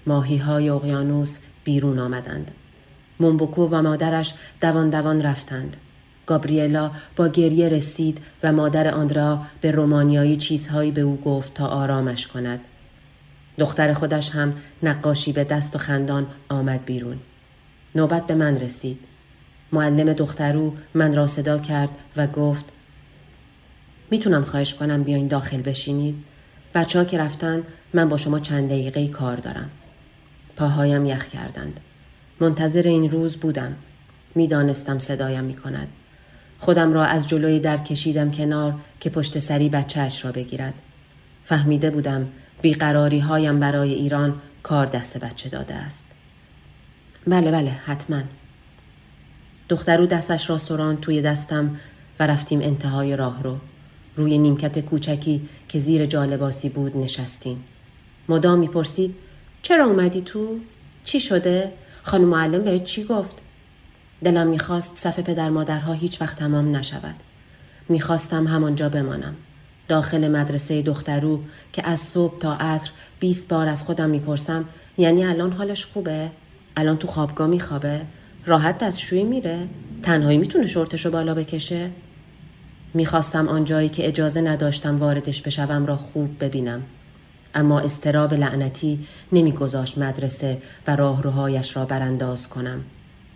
[0.06, 2.50] ماهی های اقیانوس بیرون آمدند.
[3.20, 5.76] مومبوکو و مادرش دوان دوان رفتند.
[6.26, 12.26] گابریلا با گریه رسید و مادر آندرا به رومانیایی چیزهایی به او گفت تا آرامش
[12.26, 12.60] کند.
[13.62, 17.18] دختر خودش هم نقاشی به دست و خندان آمد بیرون.
[17.94, 18.98] نوبت به من رسید.
[19.72, 22.64] معلم دخترو من را صدا کرد و گفت
[24.10, 26.14] می‌تونم خواهش کنم بیاین داخل بشینید؟
[26.74, 27.62] بچه ها که رفتن
[27.94, 29.70] من با شما چند دقیقه کار دارم.
[30.56, 31.80] پاهایم یخ کردند.
[32.40, 33.76] منتظر این روز بودم.
[34.34, 35.88] می‌دانستم صدایم می کند.
[36.58, 40.74] خودم را از جلوی در کشیدم کنار که پشت سری بچهش را بگیرد.
[41.44, 42.28] فهمیده بودم
[42.62, 46.06] بیقراری هایم برای ایران کار دست بچه داده است.
[47.26, 48.22] بله بله حتما.
[49.68, 51.76] دخترو دستش را سران توی دستم
[52.20, 53.58] و رفتیم انتهای راه رو.
[54.16, 57.64] روی نیمکت کوچکی که زیر جالباسی بود نشستیم.
[58.28, 59.14] مدام می‌پرسید
[59.62, 60.58] چرا اومدی تو؟
[61.04, 63.42] چی شده؟ خانم معلم بهت چی گفت؟
[64.24, 67.16] دلم می‌خواست صف پدر مادرها هیچ وقت تمام نشود.
[67.88, 69.36] می‌خواستم همانجا بمانم.
[69.88, 71.40] داخل مدرسه دخترو
[71.72, 74.64] که از صبح تا عصر 20 بار از خودم می‌پرسم
[74.98, 76.30] یعنی الان حالش خوبه؟
[76.76, 78.00] الان تو خوابگاه میخوابه؟
[78.46, 79.68] راحت دستشویی میره؟
[80.02, 81.90] تنهایی می‌تونه شورتشو بالا بکشه؟
[82.94, 86.82] می‌خواستم آنجایی که اجازه نداشتم واردش بشوم را خوب ببینم.
[87.54, 92.84] اما استراب لعنتی نمیگذاشت مدرسه و راهروهایش را برانداز کنم.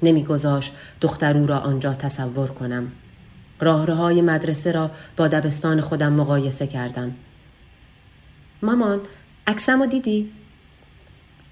[0.02, 2.92] نمیگذاشت دخترو را آنجا تصور کنم.
[3.60, 7.14] راهروهای مدرسه را با دبستان خودم مقایسه کردم.
[8.62, 9.00] مامان
[9.46, 10.30] عکسم رو دیدی؟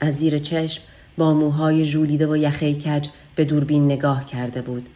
[0.00, 0.82] از زیر چشم
[1.18, 4.88] با موهای ژولیده و یخه کج به دوربین نگاه کرده بود.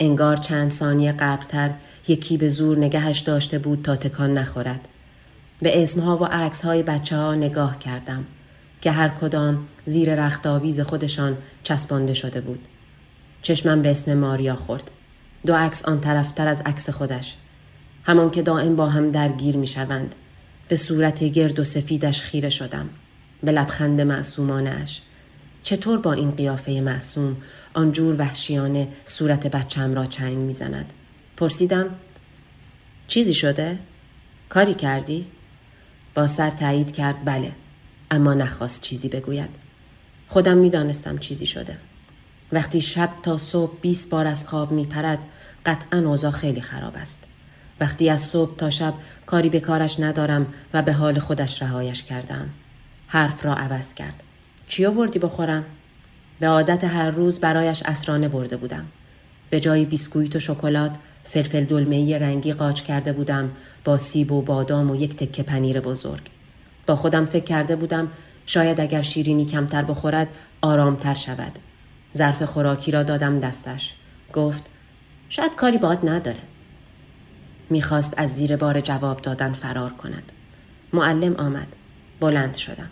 [0.00, 1.70] انگار چند ثانیه قبلتر
[2.08, 4.88] یکی به زور نگهش داشته بود تا تکان نخورد.
[5.62, 8.24] به اسمها و عکسهای بچه ها نگاه کردم
[8.80, 12.68] که هر کدام زیر رخت آویز خودشان چسبانده شده بود.
[13.42, 14.90] چشمم به اسم ماریا خورد.
[15.46, 17.36] دو عکس آن طرفتر از عکس خودش.
[18.04, 20.14] همان که دائم با هم درگیر می شوند.
[20.68, 22.88] به صورت گرد و سفیدش خیره شدم.
[23.42, 25.00] به لبخند معصومانش.
[25.62, 27.36] چطور با این قیافه معصوم
[27.74, 30.92] آنجور وحشیانه صورت بچم را چنگ می‌زند
[31.36, 31.94] پرسیدم
[33.08, 33.78] چیزی شده؟
[34.48, 35.26] کاری کردی؟
[36.14, 37.52] با سر تایید کرد بله
[38.10, 39.50] اما نخواست چیزی بگوید
[40.28, 41.78] خودم می‌دانستم چیزی شده
[42.52, 45.18] وقتی شب تا صبح 20 بار از خواب میپرد
[45.66, 47.24] قطعا اوضاع خیلی خراب است.
[47.80, 48.94] وقتی از صبح تا شب
[49.26, 52.50] کاری به کارش ندارم و به حال خودش رهایش کردم.
[53.06, 54.22] حرف را عوض کرد.
[54.68, 55.64] چی آوردی بخورم؟
[56.40, 58.86] به عادت هر روز برایش اسرانه برده بودم.
[59.50, 63.50] به جای بیسکویت و شکلات فلفل دلمه رنگی قاچ کرده بودم
[63.84, 66.22] با سیب و بادام و یک تکه پنیر بزرگ.
[66.86, 68.08] با خودم فکر کرده بودم
[68.46, 70.28] شاید اگر شیرینی کمتر بخورد
[70.60, 71.65] آرامتر شود.
[72.14, 73.94] ظرف خوراکی را دادم دستش.
[74.32, 74.64] گفت
[75.28, 76.40] شاید کاری باد نداره.
[77.70, 80.32] می‌خواست از زیر بار جواب دادن فرار کند.
[80.92, 81.68] معلم آمد.
[82.20, 82.90] بلند شدم.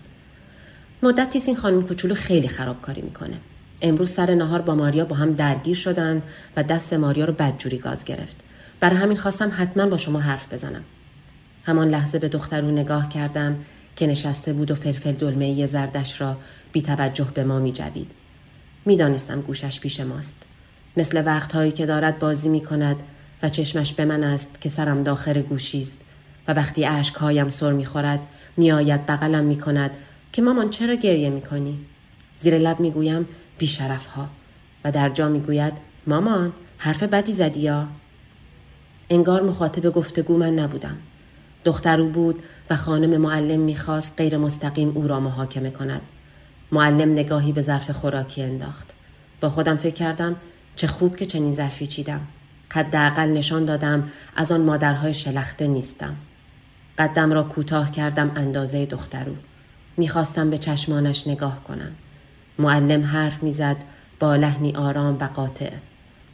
[1.02, 3.40] مدتی این خانم کوچولو خیلی خرابکاری می‌کنه
[3.82, 6.22] امروز سر نهار با ماریا با هم درگیر شدند
[6.56, 8.36] و دست ماریا رو بدجوری گاز گرفت
[8.80, 10.84] برای همین خواستم حتما با شما حرف بزنم
[11.66, 13.56] همان لحظه به دخترو نگاه کردم
[13.96, 16.36] که نشسته بود و فلفل دلمه زردش را
[16.72, 18.10] بی توجه به ما می جوید.
[18.86, 20.42] می دانستم گوشش پیش ماست.
[20.96, 22.96] مثل وقتهایی که دارد بازی می کند
[23.42, 26.04] و چشمش به من است که سرم داخل گوشی است
[26.48, 28.20] و وقتی اشکهایم سر می خورد
[28.56, 29.90] می آید بغلم می کند
[30.32, 31.78] که مامان چرا گریه می کنی؟
[32.36, 33.28] زیر لب می گویم
[33.58, 34.28] بیشرف ها
[34.84, 35.72] و در جا می گوید
[36.06, 37.88] مامان حرف بدی زدی یا؟
[39.10, 40.96] انگار مخاطب گفتگو من نبودم.
[41.64, 46.02] دخترو بود و خانم معلم می‌خواست غیر مستقیم او را محاکمه کند.
[46.74, 48.90] معلم نگاهی به ظرف خوراکی انداخت.
[49.40, 50.36] با خودم فکر کردم
[50.76, 52.20] چه خوب که چنین ظرفی چیدم.
[52.68, 56.16] حداقل نشان دادم از آن مادرهای شلخته نیستم.
[56.98, 59.32] قدم را کوتاه کردم اندازه دخترو.
[59.96, 61.92] می‌خواستم به چشمانش نگاه کنم.
[62.58, 63.76] معلم حرف می‌زد
[64.20, 65.70] با لحنی آرام و قاطع.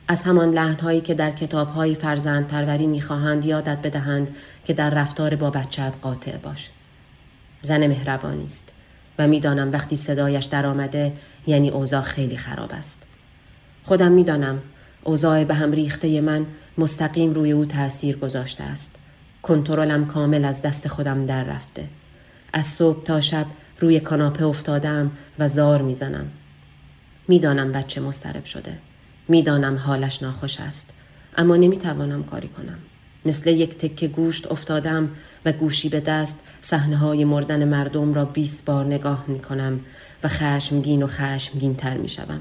[0.09, 5.51] از همان لحنهایی که در کتابهای فرزند پروری می‌خواهند یادت بدهند که در رفتار با
[5.51, 6.71] بچهت قاطع باش.
[7.63, 8.73] زن مهربانی است
[9.21, 11.13] و می‌دانم وقتی صدایش در آمده
[11.47, 13.07] یعنی اوضاع خیلی خراب است.
[13.83, 14.63] خودم می‌دانم
[15.05, 16.47] اوضاع به هم ریخته من
[16.79, 18.97] مستقیم روی او تاثیر گذاشته است.
[19.43, 21.89] کنترلم کامل از دست خودم در رفته.
[22.53, 23.47] از صبح تا شب
[23.79, 26.27] روی کاناپه افتادم و زار می‌زنم.
[27.29, 28.79] می‌دانم بچه مسترب شده.
[29.29, 30.91] می‌دانم حالش ناخوش است
[31.37, 32.79] اما نمی‌توانم کاری کنم
[33.25, 35.11] مثل یک تکه گوشت افتادم
[35.45, 39.81] و گوشی به دست صحنه های مردن مردم را 20 بار نگاه می کنم
[40.23, 42.41] و خشمگین و خشمگین تر می شوم.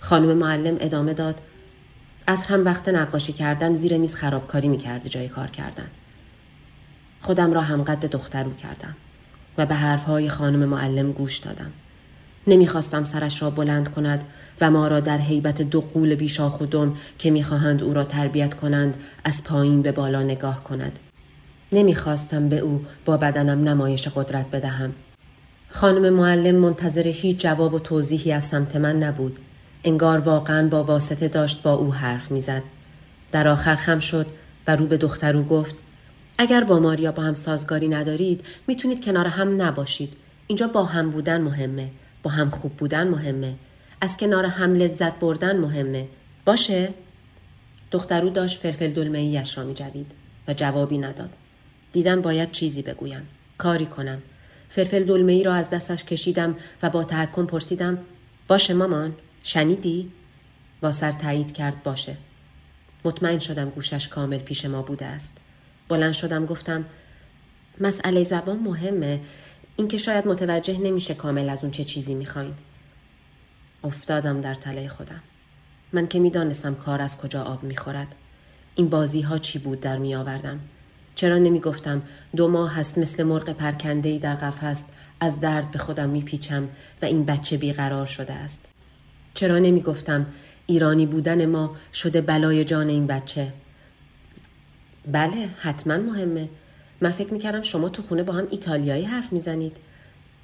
[0.00, 1.40] خانم معلم ادامه داد
[2.26, 5.90] از هم وقت نقاشی کردن زیر میز خرابکاری می کرده جای کار کردن.
[7.20, 8.96] خودم را هم قد دخترو کردم
[9.58, 11.72] و به حرفهای خانم معلم گوش دادم.
[12.48, 14.24] نمی‌خواستم سرش را بلند کند
[14.60, 18.54] و ما را در حیبت دو قول بیشاخ و دم که می‌خواهند او را تربیت
[18.54, 20.98] کنند از پایین به بالا نگاه کند.
[21.72, 24.92] نمی‌خواستم به او با بدنم نمایش قدرت بدهم.
[25.68, 29.38] خانم معلم منتظر هیچ جواب و توضیحی از سمت من نبود.
[29.84, 32.62] انگار واقعا با واسطه داشت با او حرف می‌زد.
[33.32, 34.26] در آخر خم شد
[34.66, 35.76] و رو به دخترو گفت
[36.38, 40.14] اگر با ماریا با هم سازگاری ندارید می‌تونید کنار هم نباشید.
[40.46, 41.90] اینجا با هم بودن مهمه.
[42.22, 43.54] با هم خوب بودن مهمه.
[44.00, 46.08] از کنار هم لذت بردن مهمه.
[46.44, 46.94] باشه؟
[47.90, 50.12] دخترو داشت فلفل دلمه ایش را می جوید
[50.48, 51.30] و جوابی نداد.
[51.92, 53.28] دیدم باید چیزی بگویم.
[53.58, 54.22] کاری کنم.
[54.68, 57.98] فلفل دلمه ای را از دستش کشیدم و با تحکم پرسیدم
[58.48, 60.12] باشه مامان؟ شنیدی؟
[60.80, 62.16] با سر تایید کرد باشه.
[63.04, 65.36] مطمئن شدم گوشش کامل پیش ما بوده است.
[65.88, 66.84] بلند شدم گفتم
[67.80, 69.20] مسئله زبان مهمه.
[69.78, 72.54] اینکه شاید متوجه نمیشه کامل از اون چه چیزی می‌خواین.
[73.84, 75.22] افتادم در تله خودم.
[75.92, 78.14] من که می‌دانستم کار از کجا آب می‌خورد.
[78.74, 80.60] این بازی ها چی بود در می آوردم.
[81.14, 82.02] چرا نمی گفتم
[82.36, 84.84] دو ماه هست مثل مرغ پرکنده در قفس
[85.20, 86.68] از درد به خودم میپیچم
[87.02, 88.68] و این بچه بیقرار شده است.
[89.34, 90.26] چرا نمی گفتم
[90.66, 93.52] ایرانی بودن ما شده بلای جان این بچه.
[95.06, 96.48] بله حتما مهمه
[97.00, 99.76] من فکر می‌کردم شما تو خونه با هم ایتالیایی حرف می‌زنید.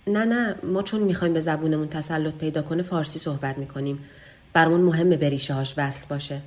[0.07, 3.99] نه نه ما چون می‌خوایم به زبونمون تسلط پیدا کنه فارسی صحبت می‌کنیم.
[4.53, 6.41] برامون مهمه بریشه هاش وصل باشه.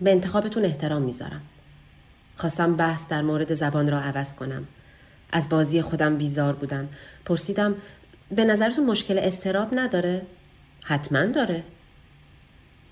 [0.00, 1.40] به انتخابتون احترام می‌ذارم.
[2.34, 4.66] خواستم بحث در مورد زبان را عوض کنم.
[5.32, 6.88] از بازی خودم بیزار بودم.
[7.24, 7.74] پرسیدم
[8.30, 10.22] به نظرتون مشکل استراب نداره؟
[10.84, 11.62] حتما داره.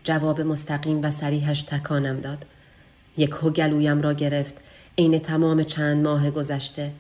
[0.04, 2.46] جواب مستقیم و سریحش تکانم داد.
[3.16, 4.54] یک هگلویم را گرفت.
[4.99, 6.92] عین تمام چند ماه گذشته.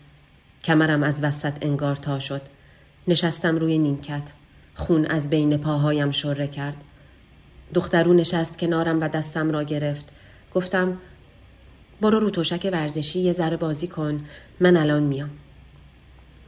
[0.64, 2.42] کمرم از وسط انگار تا شد.
[3.08, 4.32] نشستم روی نیمکت.
[4.74, 6.76] خون از بین پاهایم شره کرد.
[7.74, 10.08] دخترو نشست کنارم و دستم را گرفت.
[10.54, 10.98] گفتم
[12.00, 14.20] برو رو توشک ورزشی یه ذره بازی کن.
[14.60, 15.30] من الان میام.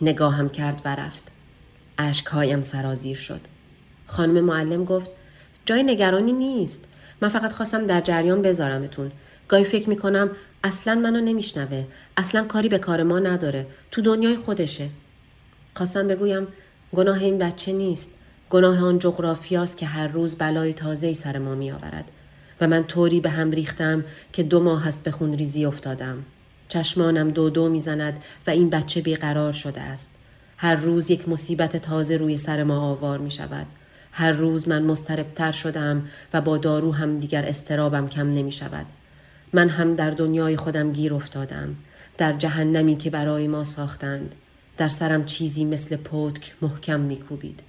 [0.01, 1.32] نگاهم کرد و رفت.
[1.99, 3.40] اشکهایم سرازیر شد.
[4.07, 5.11] خانم معلم گفت
[5.66, 6.84] جای نگرانی نیست.
[7.20, 9.12] من فقط خواستم در جریان بذارمتون.
[9.49, 10.30] گاهی فکر می‌کنم
[10.64, 11.84] اصلا منو نمیشنوه.
[12.16, 13.66] اصلا کاری به کار ما نداره.
[13.90, 14.88] تو دنیای خودشه.
[15.74, 16.46] خواستم بگویم
[16.94, 18.11] گناه این بچه نیست.
[18.50, 22.11] گناه آن جغرافیاست که هر روز بلای تازه سر ما میآورد.
[22.61, 26.24] و من طوری به هم ریختم که دو ماه هست به خون ریزی افتادم.
[26.68, 30.11] چشمانم دو دو می‌زند و این بچه بیقرار شده است.
[30.56, 33.66] هر روز یک مصیبت تازه روی سر ما آوار می شود.
[34.12, 38.86] هر روز من مستربتر شدم و با دارو هم دیگر استرابم کم نمی شود.
[39.53, 41.76] من هم در دنیای خودم گیر افتادم.
[42.18, 44.34] در جهنمی که برای ما ساختند.
[44.76, 47.61] در سرم چیزی مثل پتک محکم میکوبید.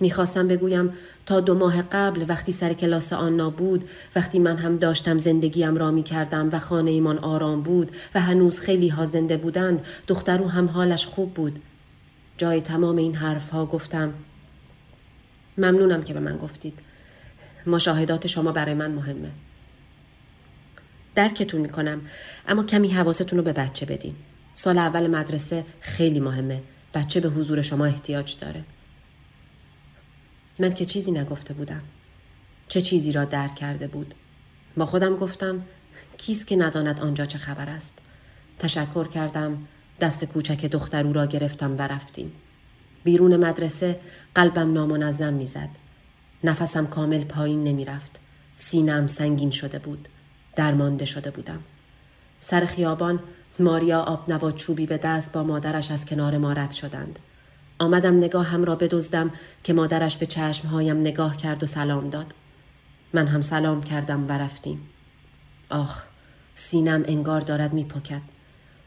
[0.00, 0.92] می‌خواستم بگویم
[1.26, 3.84] تا دو ماه قبل وقتی سر کلاس آنا بود
[4.16, 8.88] وقتی من هم داشتم زندگیم را می‌کردم و خانه ایمان آرام بود و هنوز خیلی
[8.88, 11.58] ها زنده بودند دخترو هم حالش خوب بود.
[12.38, 14.14] جای تمام این حرف ها گفتم
[15.58, 16.78] ممنونم که به من گفتید.
[17.66, 19.30] مشاهدات شما برای من مهمه.
[21.14, 22.00] درکتون می‌کنم.
[22.48, 24.14] اما کمی حواستون رو به بچه بدین.
[24.54, 26.62] سال اول مدرسه خیلی مهمه.
[26.94, 28.64] بچه به حضور شما احتیاج داره.
[30.58, 31.82] من که چیزی نگفته بودم.
[32.68, 34.14] چه چیزی را درک کرده بود؟
[34.76, 35.60] با خودم گفتم
[36.16, 37.98] کیست که نداند آنجا چه خبر است؟
[38.58, 39.68] تشکر کردم.
[40.00, 42.32] دست کوچک دختر او را گرفتم و رفتیم.
[43.04, 44.00] بیرون مدرسه
[44.34, 45.68] قلبم نامنظم می‌زد.
[46.44, 48.20] نفسم کامل پایین نمی‌رفت.
[48.56, 50.08] سینم سنگین شده بود.
[50.56, 51.58] درمانده شده بودم.
[52.40, 53.20] سر خیابان
[53.58, 57.18] ماریا آب نبات چوبی به دست با مادرش از کنار ما رد شدند.
[57.78, 59.30] آمدم نگاهم را بدزدم
[59.64, 62.34] که مادرش به چشمهایم نگاه کرد و سلام داد.
[63.12, 64.80] من هم سلام کردم و رفتیم.
[65.70, 66.02] آخ
[66.54, 68.22] سینم انگار دارد میپکد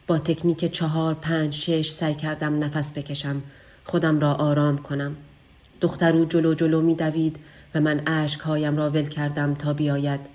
[0.08, 3.42] با تکنیک چهار پنج شش سعی کردم نفس بکشم.
[3.84, 5.16] خودم را آرام کنم.
[5.82, 7.40] دخترو جلو جلو میدوید
[7.76, 10.35] و من اشکهایم را ول کردم تا بیاید.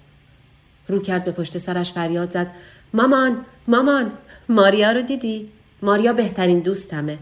[0.91, 2.51] رو کرد به پشت سرش فریاد زد.
[2.95, 4.12] مامان مامان
[4.49, 5.51] ماریا رو دیدی؟
[5.82, 7.18] ماریا بهترین دوستمه.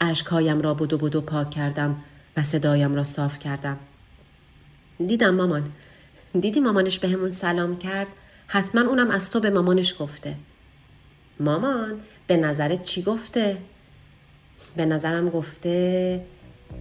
[0.00, 1.96] اشکهایم را بدو بدو پاک کردم
[2.36, 3.78] و صدایم را صاف کردم.
[5.06, 5.72] دیدم مامان.
[6.40, 8.08] دیدی مامانش به همون سلام کرد؟
[8.46, 10.34] حتما اونم از تو به مامانش گفته.
[11.40, 13.56] مامان به نظرت چی گفته؟
[14.76, 16.24] به نظرم گفته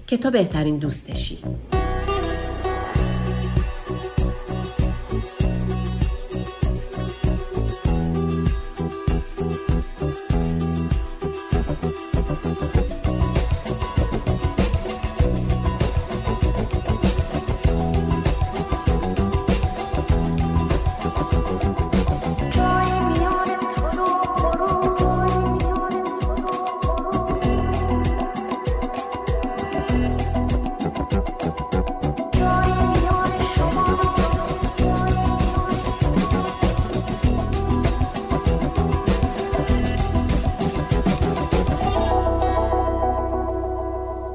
[0.08, 1.40] که تو بهترین دوستشی.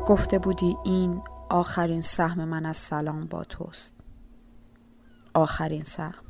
[0.06, 3.96] گفته بودی این آخرین سهم من از سلام با توست.
[5.34, 6.24] آخرین سهم.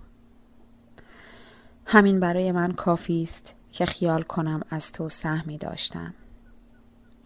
[1.86, 6.14] همین برای من کافی است که خیال کنم از تو سهمی داشتم.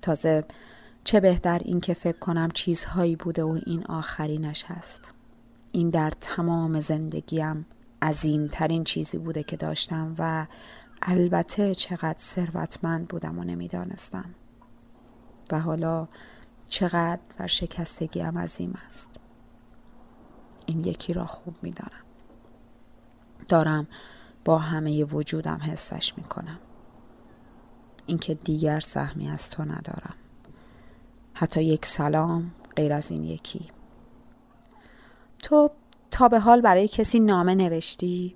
[0.02, 0.44] تازه
[1.04, 5.12] چه بهتر این که فکر کنم چیزهایی بوده و این آخرینش هست.
[5.72, 7.66] این در تمام زندگیم
[8.02, 10.46] عظیم ترین چیزی بوده که داشتم و
[11.02, 14.34] البته چقدر ثروتمند بودم و نمی‌دانستم.
[15.52, 16.08] و حالا
[16.68, 19.10] چقدر و شکستگی هم عظیم است.
[20.66, 22.02] این یکی را خوب می‌دانم.
[23.48, 23.86] دارم
[24.44, 26.58] با همه وجودم حسش می‌کنم.
[28.06, 30.14] اینکه دیگر سهمی از تو ندارم.
[31.34, 33.68] حتی یک سلام غیر از این یکی.
[35.38, 35.70] تو
[36.10, 38.34] تا به حال برای کسی نامه نوشتی؟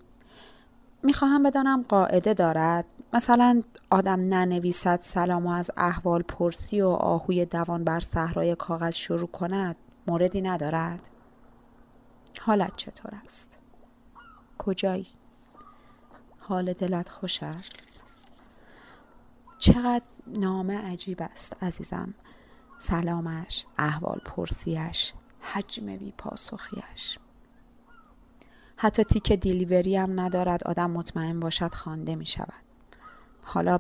[1.03, 7.84] می‌خواهم بدانم قاعده دارد؟ مثلا آدم ننویسد سلام و از احوال پرسی و آهوی دوان
[7.84, 11.08] بر صحرای کاغذ شروع کند موردی ندارد؟
[12.40, 13.58] حالت چطور است؟
[14.58, 15.06] کجایی؟
[16.38, 18.04] حال دلت خوش است؟
[19.58, 22.14] چقدر نامه عجیب است عزیزم.
[22.78, 27.18] سلامش احوال پرسیش حجم بی پاسخیش.
[28.76, 32.71] حتی تیک دیلیوری هم ندارد آدم مطمئن باشد خوانده می شود
[33.43, 33.78] حالا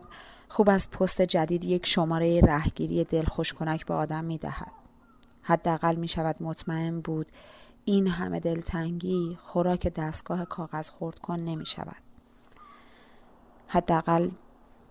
[0.48, 4.72] خوب از پست جدید یک شماره رهگیری دلخوش کنک به آدم می دهد.
[5.42, 7.26] حداقل می شود مطمئن بود
[7.84, 11.96] این همه دلتنگی خوراک دستگاه کاغذ خورد کن نمی شود.
[13.68, 14.30] حداقل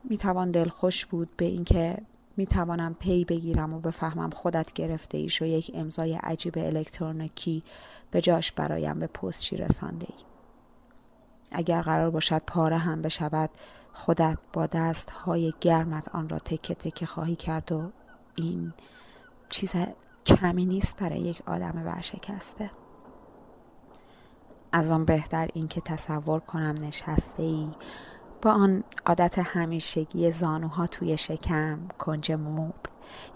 [0.03, 1.97] می توان دلخوش بود به اینکه
[2.38, 7.63] می توانم پی بگیرم و بفهمم خودت گرفته ایش و یک امضای عجیب الکترونیکی
[8.11, 10.24] به جاش برایم به پستچی رسانده ای.
[11.51, 13.49] اگر قرار باشد پاره هم بشود
[13.93, 17.91] خودت با دست های گرمت آن را تکه تکه خواهی کرد و
[18.35, 18.73] این
[19.49, 19.73] چیز
[20.25, 22.71] کمی نیست برای یک آدم ورشکسته.
[24.71, 27.69] از آن بهتر این که تصور کنم نشسته ای
[28.41, 32.89] با آن عادت همیشگی زانوها توی شکم کنج موبل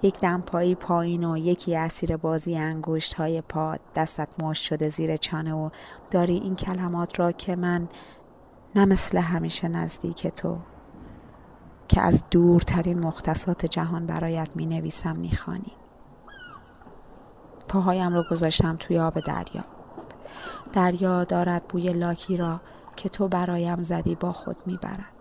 [0.03, 5.53] یک دمپایی پایین و یکی اسیر بازی انگشت های پاد دستت مشت شده زیر چانه
[5.53, 5.69] و
[6.11, 7.87] داری این کلمات را که من
[8.75, 10.57] نه مثل همیشه نزدیک تو
[11.87, 15.71] که از دورترین مختصات جهان برایت می نویسم می خانی.
[17.67, 19.65] پاهایم رو گذاشتم توی آب دریا
[20.73, 22.61] دریا دارد بوی لاکی را
[22.95, 25.11] که تو برایم زدی با خود می برد.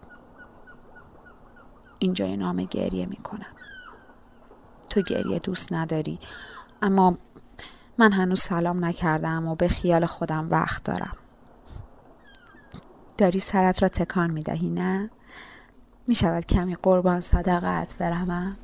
[1.99, 3.55] اینجا نام گریه می کنم.
[4.89, 6.19] تو گریه دوست نداری
[6.83, 7.19] اما
[7.99, 11.17] من هنوز سلام نکردم و به خیال خودم وقت دارم
[13.19, 15.11] داری سرت را تکان می دهی نه؟
[16.09, 18.57] می شود کمی قربان صدقت برمم؟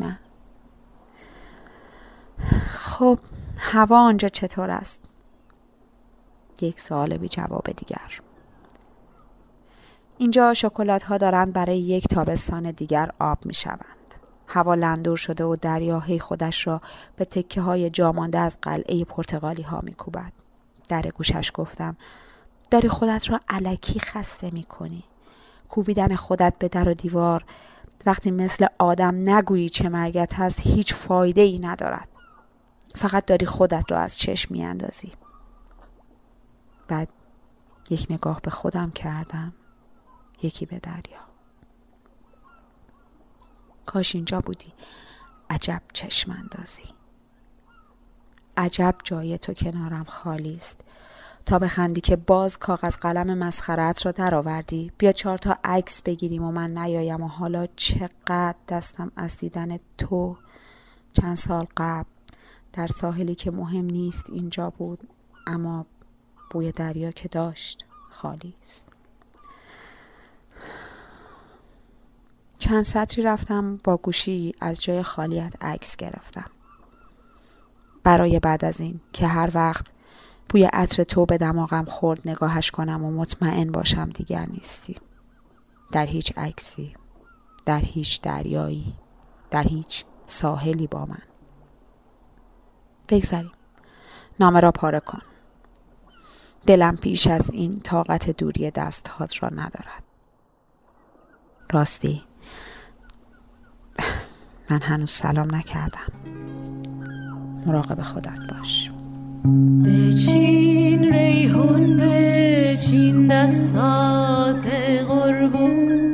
[0.00, 0.18] نه
[2.68, 3.18] خب
[3.58, 5.04] هوا آنجا چطور است؟
[6.60, 8.20] یک سوال بی جواب دیگر
[10.18, 14.14] اینجا شکلات ها دارند برای یک تابستان دیگر آب می شوند.
[14.48, 16.80] هوا لندور شده و دریاهی خودش را
[17.16, 20.32] به تکه های جامانده از قلعه پرتغالی ها می کوبد.
[20.88, 21.96] در گوشش گفتم
[22.72, 25.04] داری خودت را علکی خسته می کنی.
[25.68, 27.44] کوبیدن خودت به در و دیوار
[28.06, 32.08] وقتی مثل آدم نگویی چه مرگت هست هیچ فایده ای ندارد.
[32.94, 35.12] فقط داری خودت را از چشم می اندازی.
[36.88, 37.12] بعد
[37.90, 39.52] یک نگاه به خودم کردم
[40.42, 41.20] یکی به دریا
[43.86, 44.72] کاش اینجا بودی
[45.50, 46.94] عجب چشم اندازی
[48.56, 50.84] عجب جای تو کنارم خالی است
[51.46, 54.92] تا بخندی که باز کاغذ قلم مسخرت را درآوردی.
[54.98, 60.36] بیا چهار تا عکس بگیریم و من نیایم و حالا چقدر دستم از دیدن تو
[61.12, 62.08] چند سال قبل
[62.72, 65.08] در ساحلی که مهم نیست اینجا بود
[65.46, 65.86] اما
[66.50, 68.88] بوی دریا که داشت خالی است.
[72.58, 76.50] چند سطری رفتم با گوشی از جای خالیت عکس گرفتم.
[78.02, 79.86] برای بعد از این که هر وقت
[80.52, 84.96] بوی عطر تو به دماغم خورد نگاهش کنم و مطمئن باشم دیگر نیستی.
[85.92, 86.94] در هیچ عکسی
[87.66, 88.94] در هیچ دریایی
[89.50, 91.22] در هیچ ساحلی با من.
[93.08, 93.52] بگذاریم
[94.40, 95.22] نامه را پاره کن.
[96.66, 100.02] دلم پیش از این طاقت دوری دستهات را ندارد.
[101.70, 102.22] راستی
[104.70, 106.12] من هنوز سلام نکردم.
[107.66, 108.90] مراقب خودت باش.
[109.84, 114.66] بچین ریحون بچین دستات
[115.08, 116.04] قربون.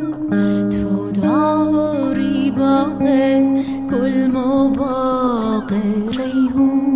[0.70, 2.98] تو داری باغ
[3.90, 5.60] گل و
[6.18, 6.87] ریحون.